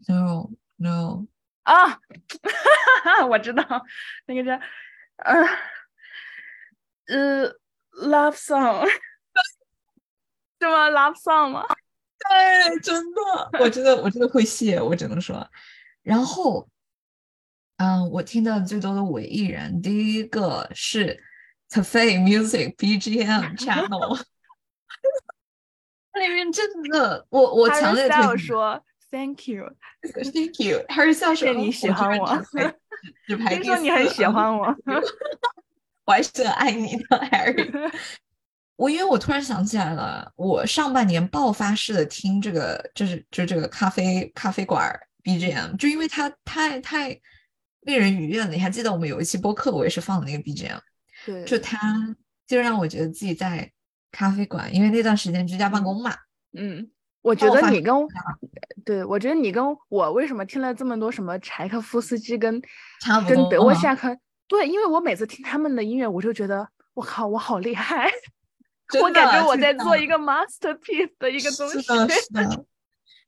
[0.08, 1.26] ？No No
[1.62, 2.00] 啊，
[3.30, 3.62] 我知道
[4.26, 4.60] 那个叫
[5.18, 5.44] 呃
[7.06, 7.48] 呃
[7.92, 8.88] Love Song
[10.60, 11.64] 是吗？Love Song 吗？
[12.18, 15.48] 对，真的，我真的我真的会谢，我只能说。
[16.02, 16.68] 然后。
[17.80, 21.22] 嗯，我听的最多的五艺人，第一个是
[21.70, 24.20] Cafe Music BGM Channel，
[26.18, 28.38] 里面真的，我我强烈推荐。
[28.38, 32.42] 说 Thank you，Thank you，还是笑说你喜欢我，
[33.28, 33.68] 只排第四。
[33.68, 34.74] 说你很喜欢我，
[36.06, 37.92] 我还是很爱你的 Harry。
[38.78, 44.88] 我因为我突然想起来了，我上半年爆发式的听这个，就是就是这个咖啡咖啡馆
[45.22, 47.20] BGM，就因为它太太。
[47.82, 50.78] 令人愉悦了，你还记得我们有一期播客，我也是放的那个 BGM，
[51.24, 51.78] 对，就它
[52.46, 53.70] 就让我觉得自己在
[54.12, 56.12] 咖啡馆，因为那段时间居家办公嘛。
[56.52, 56.90] 嗯，
[57.22, 57.94] 我觉得你跟，
[58.84, 62.60] 对我觉得你跟我为什么听了这么多什么柴可夫斯基跟
[63.26, 64.14] 跟德沃夏克，
[64.48, 68.10] 对，因为我每次听他们的音乐，我就觉得我靠，我好厉害，
[69.02, 72.64] 我感觉我在做一个 masterpiece 的一个东西是的。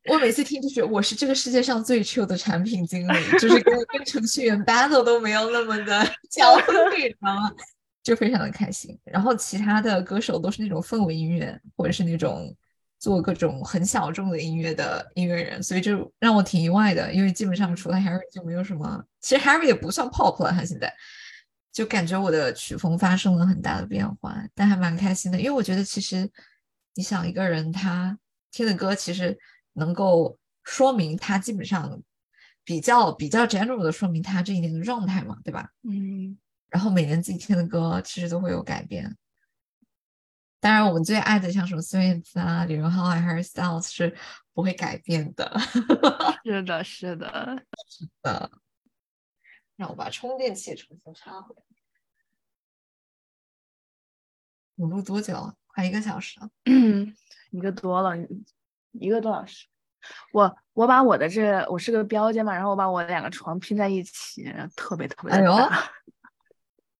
[0.08, 7.52] 我每次听就觉得我是这个世界上最 chill 的产品经理，就是跟跟程序员 battle 都没有那么的焦虑，知道吗？
[8.02, 8.98] 就非常的开心。
[9.04, 12.56] 然后其他的歌手都是那种氛围音乐，或者是那种
[12.98, 17.12] 做各种很小众的音乐的音乐人，所以就让我挺意外的。
[17.12, 20.90] 因为基本上除了 Harry 就没有什么，其实 Harry 也不算 pop 了，他现在
[21.72, 25.38] 就感觉我的曲风发生了很大的变化，但还蛮开心的。
[25.38, 26.30] 因为我觉得其实
[26.94, 28.18] 你想一个人他
[28.50, 29.38] 听的歌其实。
[29.74, 32.02] 能够说明他基本上
[32.64, 35.70] 比较比较 general 的说明他这一年的状态嘛，对吧？
[35.88, 36.36] 嗯。
[36.68, 39.16] 然后每年自己听的歌其实都会有改变。
[40.58, 44.14] 当然，我们最爱的像什么孙燕姿啊、李荣浩啊、Harry Styles 是
[44.52, 45.56] 不会改变的。
[46.44, 48.50] 是的，是的，是的。
[49.80, 51.62] 让我把充电器重新插回来。
[54.76, 55.56] 我录多久了？
[55.66, 56.50] 快一个小时了。
[56.66, 57.16] 嗯，
[57.50, 58.14] 一个多了。
[58.92, 59.68] 一个多小时，
[60.32, 65.90] 我我把我的这我是个标间嘛，然后我把我两个床拼在一起，然后特别特别的大，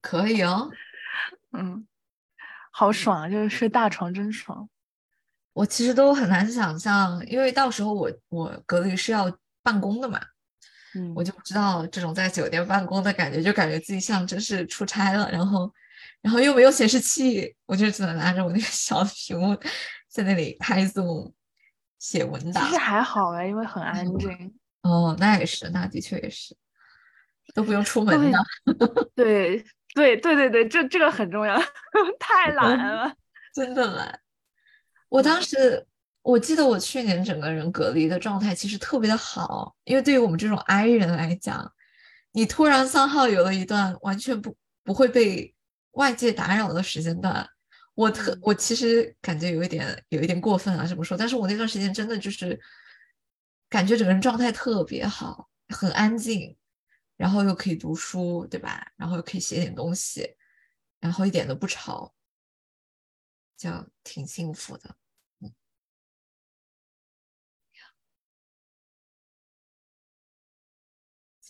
[0.01, 0.71] 可以哦，
[1.53, 1.87] 嗯，
[2.71, 4.71] 好爽啊，就是睡大床真爽。
[5.53, 10.21] 我其实都很难想象，因为到时候我我隔离是要办公的嘛，
[10.95, 15.73] 嗯，我就不知道这种在酒店办公的感觉，就感觉自己像真是出差了，然后
[16.23, 19.57] 然后又没有显示器，我就只能拿着我那个小屏幕
[20.09, 21.33] 在那里开 Zoom。
[22.01, 24.55] 写文档其实还好哎，因为很安静。
[24.81, 26.57] 哦，那也是，那的确也是，
[27.53, 28.39] 都不用出门的。
[29.15, 29.63] 对
[29.95, 31.61] 对对对对，这这个很重要。
[32.19, 33.15] 太懒了，
[33.55, 34.19] 真的懒。
[35.11, 35.87] 我当时
[36.23, 41.73] 我记得我去年整个人隔离的状态其实特别的好，因为对于我们这种 I 人来讲，
[42.33, 45.55] 你突然三号有了一段完全不不会被
[45.93, 47.49] 外界打扰的时间段。
[47.95, 52.59] 我特我其实感觉有一点有一点过分啊，这么说，但是我那段时间真的就是
[53.69, 56.57] 感觉整个人状态特别好，很安静，
[57.17, 58.93] 然后又可以读书，对吧？
[58.97, 60.37] 然后又可以写点东西，
[61.01, 62.15] 然后一点都不吵，
[63.59, 63.71] 就
[64.05, 64.97] 挺幸福的。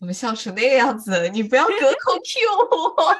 [0.00, 1.28] 怎么笑成那个样子？
[1.28, 2.40] 你不要隔空 Q
[2.96, 3.14] 我，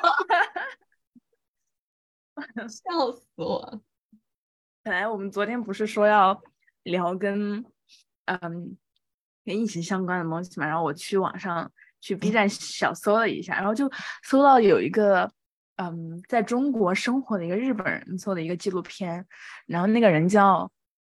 [2.66, 3.80] 笑死我了！
[4.82, 6.42] 本来我们昨天不是说要
[6.84, 7.62] 聊跟
[8.24, 8.78] 嗯
[9.44, 11.70] 跟疫情相关的东西嘛，然后我去网上
[12.00, 13.90] 去 B 站小搜了一下，然后就
[14.22, 15.30] 搜到有一个
[15.76, 19.26] 嗯在中国生活的一个日本人做的一个纪录片，
[19.66, 20.60] 然后那个人叫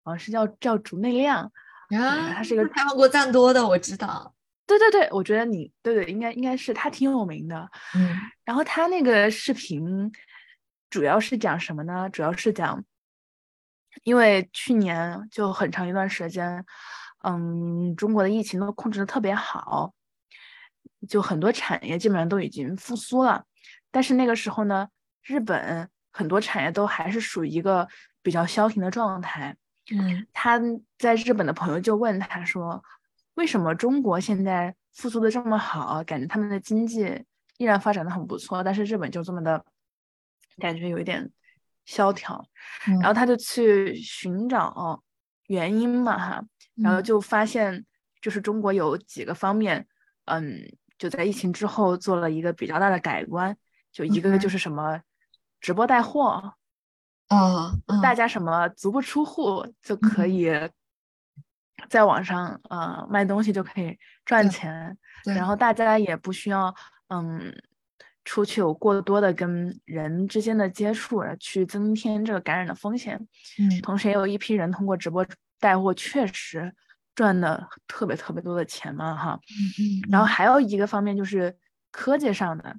[0.05, 1.45] 好像是叫叫竹内亮，
[1.91, 4.35] 啊，他是一个开放过赞多的，我知道。
[4.78, 7.70] 对对对，我觉得你对对，应该应该是他挺有名的。
[7.94, 10.10] 嗯然后他那个视频
[10.88, 12.09] 主要是讲什么呢？
[12.10, 12.84] 主要是讲，
[14.02, 16.64] 因为去年就很长一段时间，
[17.22, 19.92] 嗯，中国的疫情都控制的特别好，
[21.09, 23.44] 就很多产业基本上都已经复苏了。
[23.90, 24.88] 但是那个时候呢，
[25.22, 27.86] 日本很多产业都还是属于一个
[28.22, 29.56] 比较消停的状态。
[29.92, 30.60] 嗯他
[30.98, 32.82] 在日本的朋友就问他说
[33.41, 37.25] ：“为什么中国现在复苏的这么好，感觉他们的经济
[37.57, 39.65] 依然发展的很不错，但是日本就这么的
[40.59, 41.31] 感觉有一点
[41.87, 42.45] 萧条？”
[43.01, 45.03] 然后他就去寻找
[45.47, 46.45] 原因嘛，哈，
[46.77, 47.87] 然后嗯就发现
[48.21, 49.89] 就是中国有几个方面，
[50.27, 50.61] 嗯，
[50.99, 53.57] 就在疫情之后做了一个比较大的改观，
[53.91, 55.01] 就一个嗯就是什么
[55.62, 56.53] 直播带货。
[57.31, 60.71] 哦，嗯大家什么足不出户就可嗯以
[61.89, 66.74] 在网上呃卖东西就可以赚钱，然后大家也不需要
[67.09, 67.52] 嗯
[68.24, 73.16] 出去有过多的跟人之间的接触，而去增添这个感染的风险。
[73.59, 75.27] 嗯同时也有一批人通过直播
[75.59, 76.73] 带货确实
[77.15, 79.40] 赚的特别特别多的钱嘛哈。
[79.48, 81.57] 嗯嗯然后还有一个方面就是
[81.90, 82.77] 科技上的，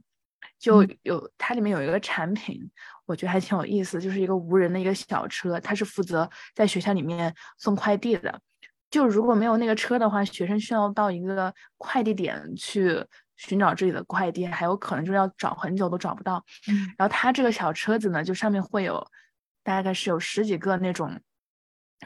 [0.58, 2.72] 就嗯有它里面有一个产品，
[3.06, 8.40] 我觉得还挺有意思，就是一个无人的一个小车，它是负责在学校里面送快递的。
[8.92, 13.04] 就如果没有那个车的话，学生需要到一个快递点去
[13.38, 16.44] 寻找自己的快递，还有可能就是要找很久都找不到。
[16.68, 16.94] 嗯。
[16.98, 19.02] 然后它这个小车子呢，就上面会有
[19.64, 21.20] 大概是有十几个那种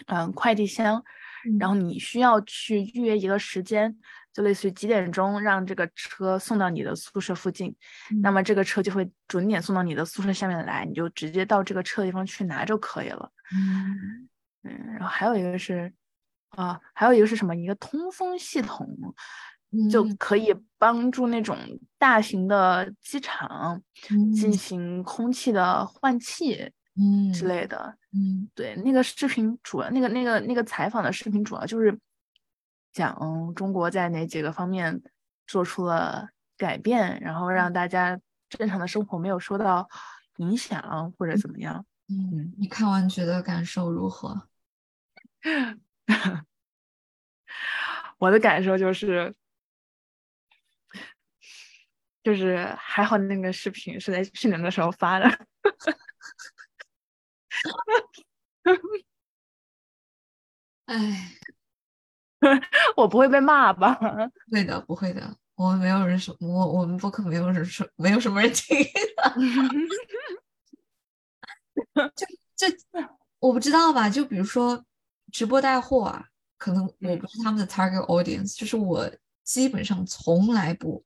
[0.05, 1.03] 嗯快递箱，
[1.59, 3.97] 然后你需要去预约一个时间，
[4.31, 7.75] 就类似于几点钟让这个车送到你的宿舍附近，
[8.21, 13.31] 那么这个车就会准点送到你的宿舍下面来，你就直接到这个车的地方去拿就可以了。
[13.51, 14.29] 嗯。
[14.67, 15.93] 嗯，然后还有一个是
[16.56, 17.56] 啊，还有一个是什么？
[17.56, 18.88] 一个通风系统，
[19.91, 21.57] 就嗯可以帮助那种
[21.98, 23.82] 大型的机场
[24.34, 27.98] 进嗯行空气的换气嗯之类的。
[28.14, 31.99] 嗯对，那个视频主要那个那个那个采访的视频主要就是
[32.94, 35.02] 讲中国在哪几个方面
[35.45, 38.18] 做出了改变，然后让大家
[38.48, 39.86] 正常的生活没有受到
[40.38, 41.86] 影响或者怎么样。
[42.07, 44.48] 嗯，你看完觉得感受如何？
[48.18, 49.34] 我的感受就是，
[52.23, 55.26] 就是还好那个视频是在去年的时候发的。
[60.86, 61.32] 哎，
[62.95, 63.95] 我不会被骂吧？
[64.48, 69.34] 不会的，不会的，我们没有人说，我我们播客没有人说，没有什么人听的。
[72.56, 72.68] 这
[73.40, 74.10] 我不知道吧？
[74.10, 74.84] 就比如说
[75.35, 76.25] 直播带货啊，
[76.57, 77.19] 可能我嗯。
[77.19, 79.11] 不是他们的 target audience，就是我
[79.43, 81.03] 基本上从来不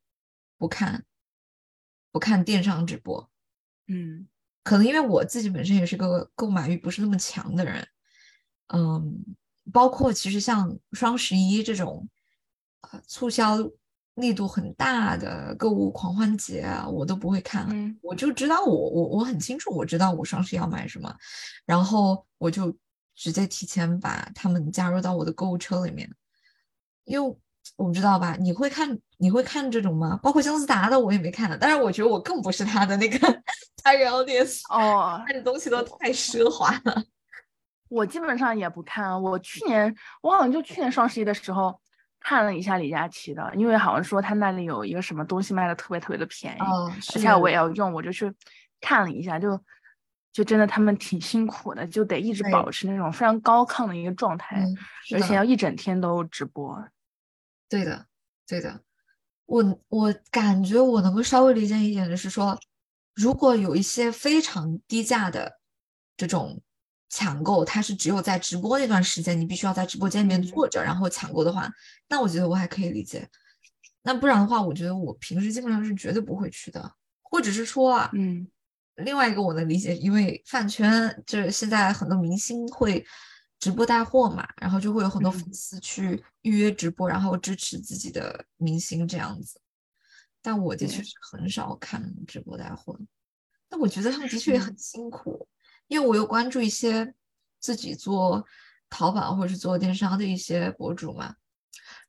[0.59, 1.03] 不看
[2.11, 3.27] 不看电商直播，
[3.87, 4.27] 嗯。
[4.61, 7.87] 可能因为我自己本身也是个购买欲不是那么强的人，
[8.67, 9.25] 嗯，
[9.73, 12.07] 包括其实像双十一这种，
[12.81, 13.57] 呃，促销
[14.13, 17.97] 力度很大的购物狂欢节啊，我都不会看，嗯。
[18.03, 21.11] 我就知道我我我很清楚，我知道我双十一要买什么，
[21.65, 22.77] 然后我就
[23.19, 26.09] 直接提前把他们加入到我的购物车里面，
[27.03, 27.37] 因为
[27.75, 30.17] 我不知道吧，你会看你会看这种吗？
[30.23, 33.17] 包括姜思达的我也没看，但是我觉得我更不是他的那个
[33.83, 37.03] target audience，哦，看的东西都太奢华了。
[37.89, 39.17] 我基本上也不看啊。
[39.17, 41.77] 我去年我好像就去年双十一的时候
[42.21, 48.33] 看了一下李佳琦的，因为好像说他那里有一个什么东西卖的特别特别的便宜，哦，而是且我也要用，我就去
[48.79, 49.59] 看了一下，就
[50.31, 54.77] 就真的他们挺辛苦的，就得一直保持那种非常高亢的一个状态，嗯，
[55.15, 56.83] 而且要一整天都直播。
[57.67, 58.05] 对的，
[58.47, 58.81] 对的。
[59.45, 62.59] 我我感觉我能够稍微理解一点的是说，
[63.15, 65.59] 如果有一些非常低价的
[66.15, 66.61] 这种
[67.09, 71.67] 抢购，它是只有在直播那段时间，你必须要在直播间里面嗯坐着，然后抢购的话，
[72.09, 73.27] 那我觉得我还可以理解。
[74.03, 76.93] 那不然的话，我觉得我平时基本上是绝对不会去的，
[77.23, 78.47] 或者是说啊，嗯
[79.03, 83.05] 另外一个我能理解，因为饭圈就是现在很多明星会
[83.59, 85.53] 直播带货嘛，然后就会有很多粉嗯。
[85.53, 89.59] 丝去预约直播，然后支持自己的明星这样子。
[90.41, 92.97] 但我的确是很少看直播带货，
[93.67, 95.45] 但我觉得他们的确也很辛苦，
[95.87, 97.13] 因为我有关注一些
[97.59, 98.45] 自己做
[98.89, 101.35] 淘宝或者是做电商的一些博主嘛，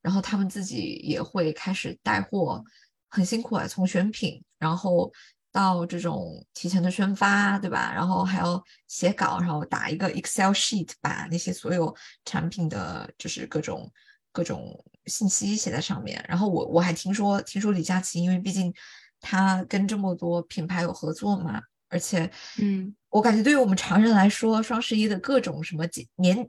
[0.01, 2.63] 然后他们自己也会开始带货，
[3.09, 5.13] 很辛苦啊，从选品，然后
[5.53, 7.93] 到这种提前的宣发，对吧？
[7.95, 11.95] 然后还要写稿，然后打一个 Excel sheet，把那些所有
[12.25, 13.91] 产品的就是各种
[14.33, 16.25] 各种信息写在上面。
[16.29, 18.73] 然后我我还听说，听说李佳琦，因为毕竟
[19.21, 26.49] 他跟这么多品牌有合作嘛，而且嗯我感觉对于我们常人来说，双十一的各种什么减年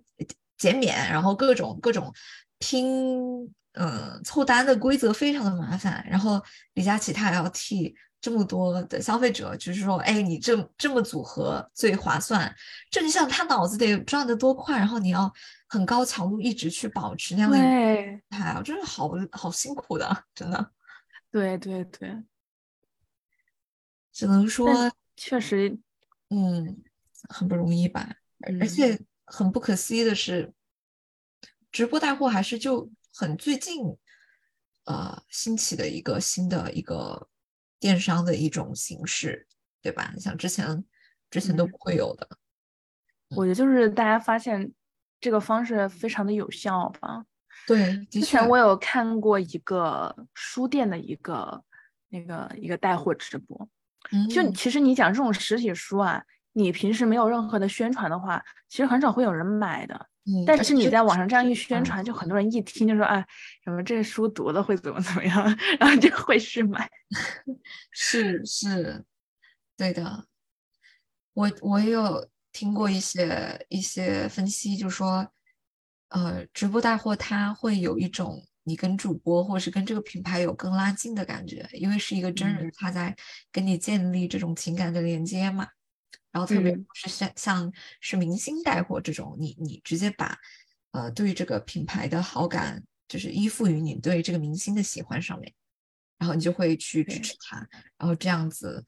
[0.58, 2.14] 减免，然后各种各种
[2.60, 6.06] 拼呃凑单的规则非常的麻烦。
[6.08, 6.40] 然后
[6.76, 12.56] 李佳琦他还要替这么多的消费者，就是说，哎，你这这么组合最划算，
[12.90, 15.30] 这你想他脑子得转得多快，然后你要
[15.68, 20.72] 很高强度一直去保持那样的状态啊，真是好好辛苦的，真的，
[21.32, 22.24] 对对对，
[24.14, 24.70] 只能说。
[25.18, 25.78] 确实，
[26.30, 26.82] 嗯，
[27.30, 28.16] 很不容易吧？
[28.60, 30.52] 而且很不可思议的是，
[31.72, 33.96] 直播带货还是就很最近
[34.86, 37.30] 呃兴起的一个新的一个
[37.82, 39.46] 电商的一种形式，
[39.82, 40.12] 对吧？
[40.14, 40.86] 你像之前
[41.32, 42.30] 之前都嗯不会有的，
[43.36, 44.72] 我觉得就是大家发现
[45.20, 47.26] 这个方式非常的有效吧。
[47.68, 51.64] 对，之前，我有看过一个书店的一个
[52.10, 53.68] 那个一个带货直播，
[54.30, 60.08] 就嗯其实你讲这种实体书啊，你平时没有任何的宣传的话，其实很少会有人买的。
[60.26, 63.26] 嗯，但是你在网上这样一嗯宣传，就很多人一听就说，哎，
[63.64, 65.44] 什么这书读了会怎么怎么样，
[65.80, 66.90] 然后就会去买。
[67.92, 69.04] 是是，
[69.76, 70.26] 对的。
[71.34, 75.28] 我我也有听过一些一些分析，就说，
[76.10, 83.16] 呃，直播带货它会有一种你跟主播或是跟这个品牌有更拉近的感觉，因为是一个真人嗯他在
[83.52, 85.68] 跟你建立这种情感的连接嘛。
[86.32, 90.38] 然后特别嗯是像像是明星带货这种，你你直接把
[90.92, 95.54] 呃对这个品牌的好感，就是依附于你对这个明星的喜欢上面。
[96.18, 97.68] 然后你就会去支持他，
[97.98, 98.86] 然后这样子，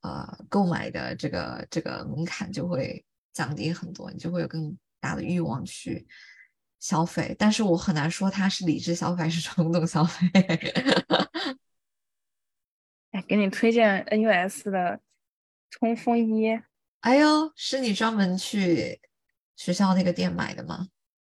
[0.00, 6.04] 呃，购买的这个这个门槛就会降低很多，你就会有更大的欲望去
[6.80, 7.32] 消费。
[7.38, 10.26] 但是我很难说它是理智消费还是冲动消费。
[13.12, 15.00] 哎，给你推荐 NUS 的
[15.70, 16.60] 冲锋衣，
[17.04, 18.98] 哎呦，是你专门去
[19.56, 20.88] 学校那个店买的吗？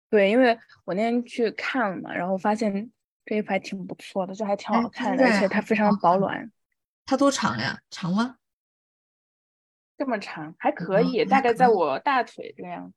[0.09, 2.91] 对，因为我那天去看了嘛，然后发现
[3.23, 6.51] 这一排挺不错的，就还挺哎好看的，而且它非常保暖，
[7.05, 7.79] 它多长呀？
[7.91, 8.37] 长吗？
[9.95, 12.91] 这么长还可哦以，还大概在我大腿这样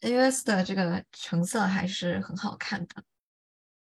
[0.00, 3.04] ，AUS 的这个成色还是很好看的。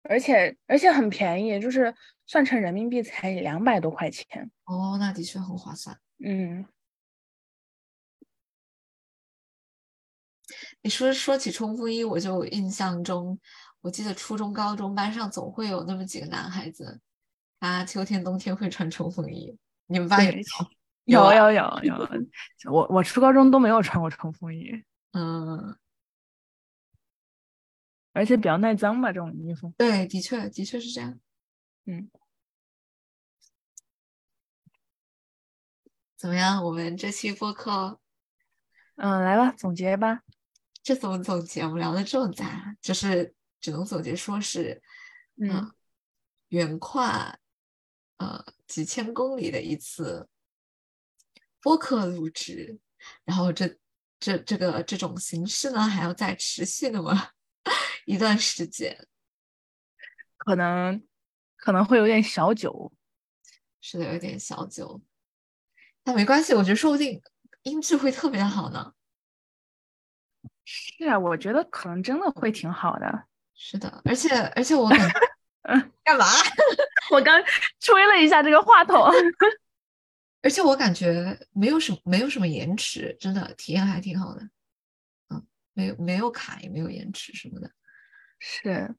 [0.03, 1.95] 而且而且很便宜，就是
[2.25, 4.51] 算成人民币才两百多块钱。
[4.65, 5.97] 哦，那的确很划算。
[6.19, 6.65] 嗯，
[10.85, 13.39] 你说说起冲锋衣，我就印象中，
[13.81, 17.01] 我记得初中、高中班上总会有那么几个男孩子，
[17.59, 19.57] 他秋天、冬天会穿冲锋衣。
[19.87, 20.37] 你们班有没
[21.05, 21.23] 有？
[21.23, 22.07] 有有啊有有有，
[22.71, 24.83] 我我初高中都没有穿过冲锋衣，
[25.13, 25.75] 嗯，
[28.13, 29.73] 而且比较耐脏吧，这种衣服。
[29.79, 31.19] 对，的确，的确是这样。
[31.85, 32.11] 嗯，
[36.15, 36.63] 怎么样？
[36.63, 37.99] 我们这期播客
[38.97, 40.21] 嗯，来吧，总结吧。
[40.85, 41.63] 这怎么总结？
[41.63, 44.79] 我们聊的这么杂，就是只能总结说是，
[45.41, 45.73] 嗯，
[46.49, 47.39] 远跨
[48.17, 50.29] 呃几千公里的一次
[51.59, 52.79] 播客录制，
[53.23, 53.79] 然后这
[54.19, 57.31] 这这个这种形式呢，还要再持续那么
[58.05, 59.07] 一段时间。
[60.37, 61.03] 可能
[61.57, 62.93] 可能会有点小久。
[63.81, 65.01] 是的，有点小久，
[66.03, 67.19] 但没关系，我觉得说不定
[67.63, 68.93] 音质会特别好呢。
[70.65, 73.23] 是啊，我觉得可能真的会挺好的。
[73.53, 74.89] 是的，而且而且我
[75.63, 76.25] 嗯，干嘛？
[77.11, 77.41] 我刚
[77.79, 79.09] 吹了一下这个话筒。
[80.41, 84.41] 而且我感觉没有什么没有什么延迟，真的体验还挺好的。
[85.29, 87.71] 嗯，没有没有卡，也没有延迟什么的。
[88.37, 88.93] 是，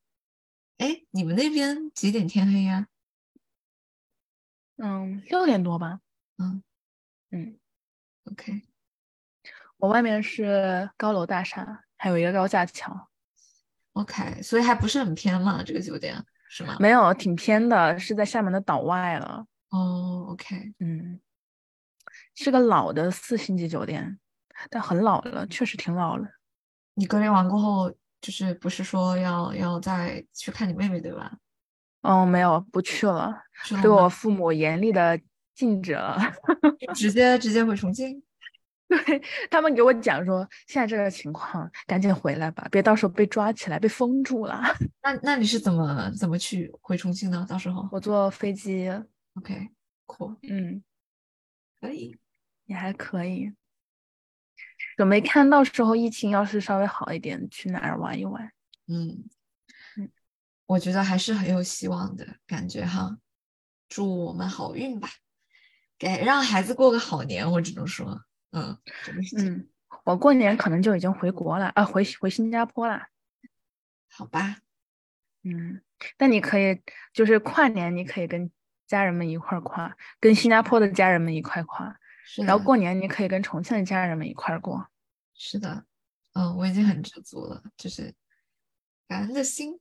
[0.78, 2.88] 哎，你们那边几点天黑呀？
[4.78, 6.00] 嗯，六点多吧。
[6.38, 6.62] 嗯
[7.30, 7.58] 嗯
[8.24, 8.62] ，，OK，
[9.78, 13.08] 我外面是高楼大厦，还有一个高架桥。
[13.92, 16.76] OK，所以还不是很偏嘛，这个酒店是吗？
[16.78, 19.46] 没有，挺偏的，是在厦门的岛外了。
[19.70, 21.20] 哦，OK，嗯，
[22.34, 24.18] 是个老的四星级酒店，
[24.70, 26.26] 但很老了，确实挺老了。
[26.94, 27.90] 你隔离完过后，
[28.20, 31.32] 就是不是说要要再去看你妹妹对吧？
[32.02, 35.20] 哦，没有，不去了，是吗被我父母严厉的
[35.54, 36.18] 禁止了。
[36.94, 38.22] 直接直接回重庆。
[39.06, 44.62] 对他们给我讲说，现在这个情况，赶紧回来吧，别到时候被抓起来被封住了。
[45.02, 47.44] 那那你是怎么怎么去回重庆呢？
[47.48, 48.88] 到时候我坐飞机
[49.34, 49.68] ，OK，
[50.06, 50.82] 酷，嗯，
[51.80, 52.16] 可以。
[52.66, 53.52] 也还可以。
[54.96, 58.50] 准备看到时候疫情要是稍微好一点，去哪儿玩一玩。
[58.88, 59.24] 嗯
[59.96, 60.10] 嗯，
[60.66, 63.18] 我觉得还是很有希望的感觉哈。
[63.88, 65.08] 祝我们好运吧，
[65.96, 68.20] 给让孩子过个好年，我只能说，
[69.38, 69.68] 嗯，
[70.04, 73.08] 我过年可能就已经回国了啊，回回新加坡了。
[74.08, 74.56] 好吧，
[75.42, 75.82] 嗯，
[76.18, 76.80] 那你可以
[77.12, 78.50] 就是跨年，你可以跟
[78.86, 84.88] 家人们一块儿跨，跟新加坡的家人们一块跨，是，然后过年你可以跟重庆的家人们一块儿过。
[85.34, 85.84] 是的，
[86.32, 88.14] 嗯，我已经很知足了，就是
[89.06, 89.78] 感恩的心，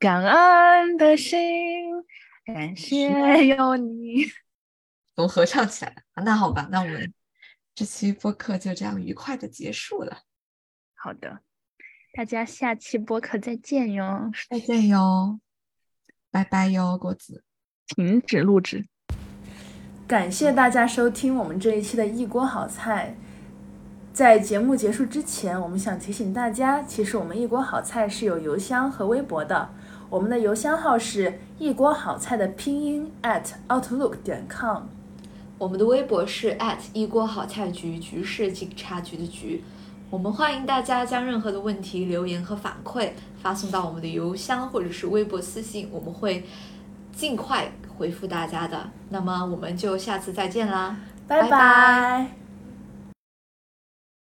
[0.00, 1.38] 感恩的心，
[2.44, 4.24] 感谢有你。
[5.14, 6.02] 都合唱起来了。
[6.14, 7.12] 啊那好吧，那我们
[7.74, 10.18] 这期播客就这样愉快的结束了，
[10.94, 11.40] 好的，
[12.14, 14.30] 大家下期播客再见哟。
[14.50, 15.40] 再见哟，
[16.30, 17.44] 拜拜哟，果子。
[17.86, 18.86] 停止录制。
[20.06, 23.14] 感谢大家收听我们这一期的一锅好菜。
[24.12, 29.70] 在节目结束之前，我们想提醒大家，其实我们一锅好菜是有邮箱和微博的。
[30.10, 34.84] 我们的邮箱号是一锅好菜的拼音 at outlook 点 com。
[35.62, 36.58] 我们的微博是
[36.92, 39.62] 一锅好菜局，局是警察局的局。
[40.10, 43.10] 我们欢迎大家将任何的问题、留言和反馈
[43.40, 46.44] 发送到我们的邮箱或者是微博私信，我们会
[47.12, 48.90] 尽快回复大家的。
[49.10, 50.96] 那么我们就下次再见啦，
[51.28, 52.41] 拜拜拜拜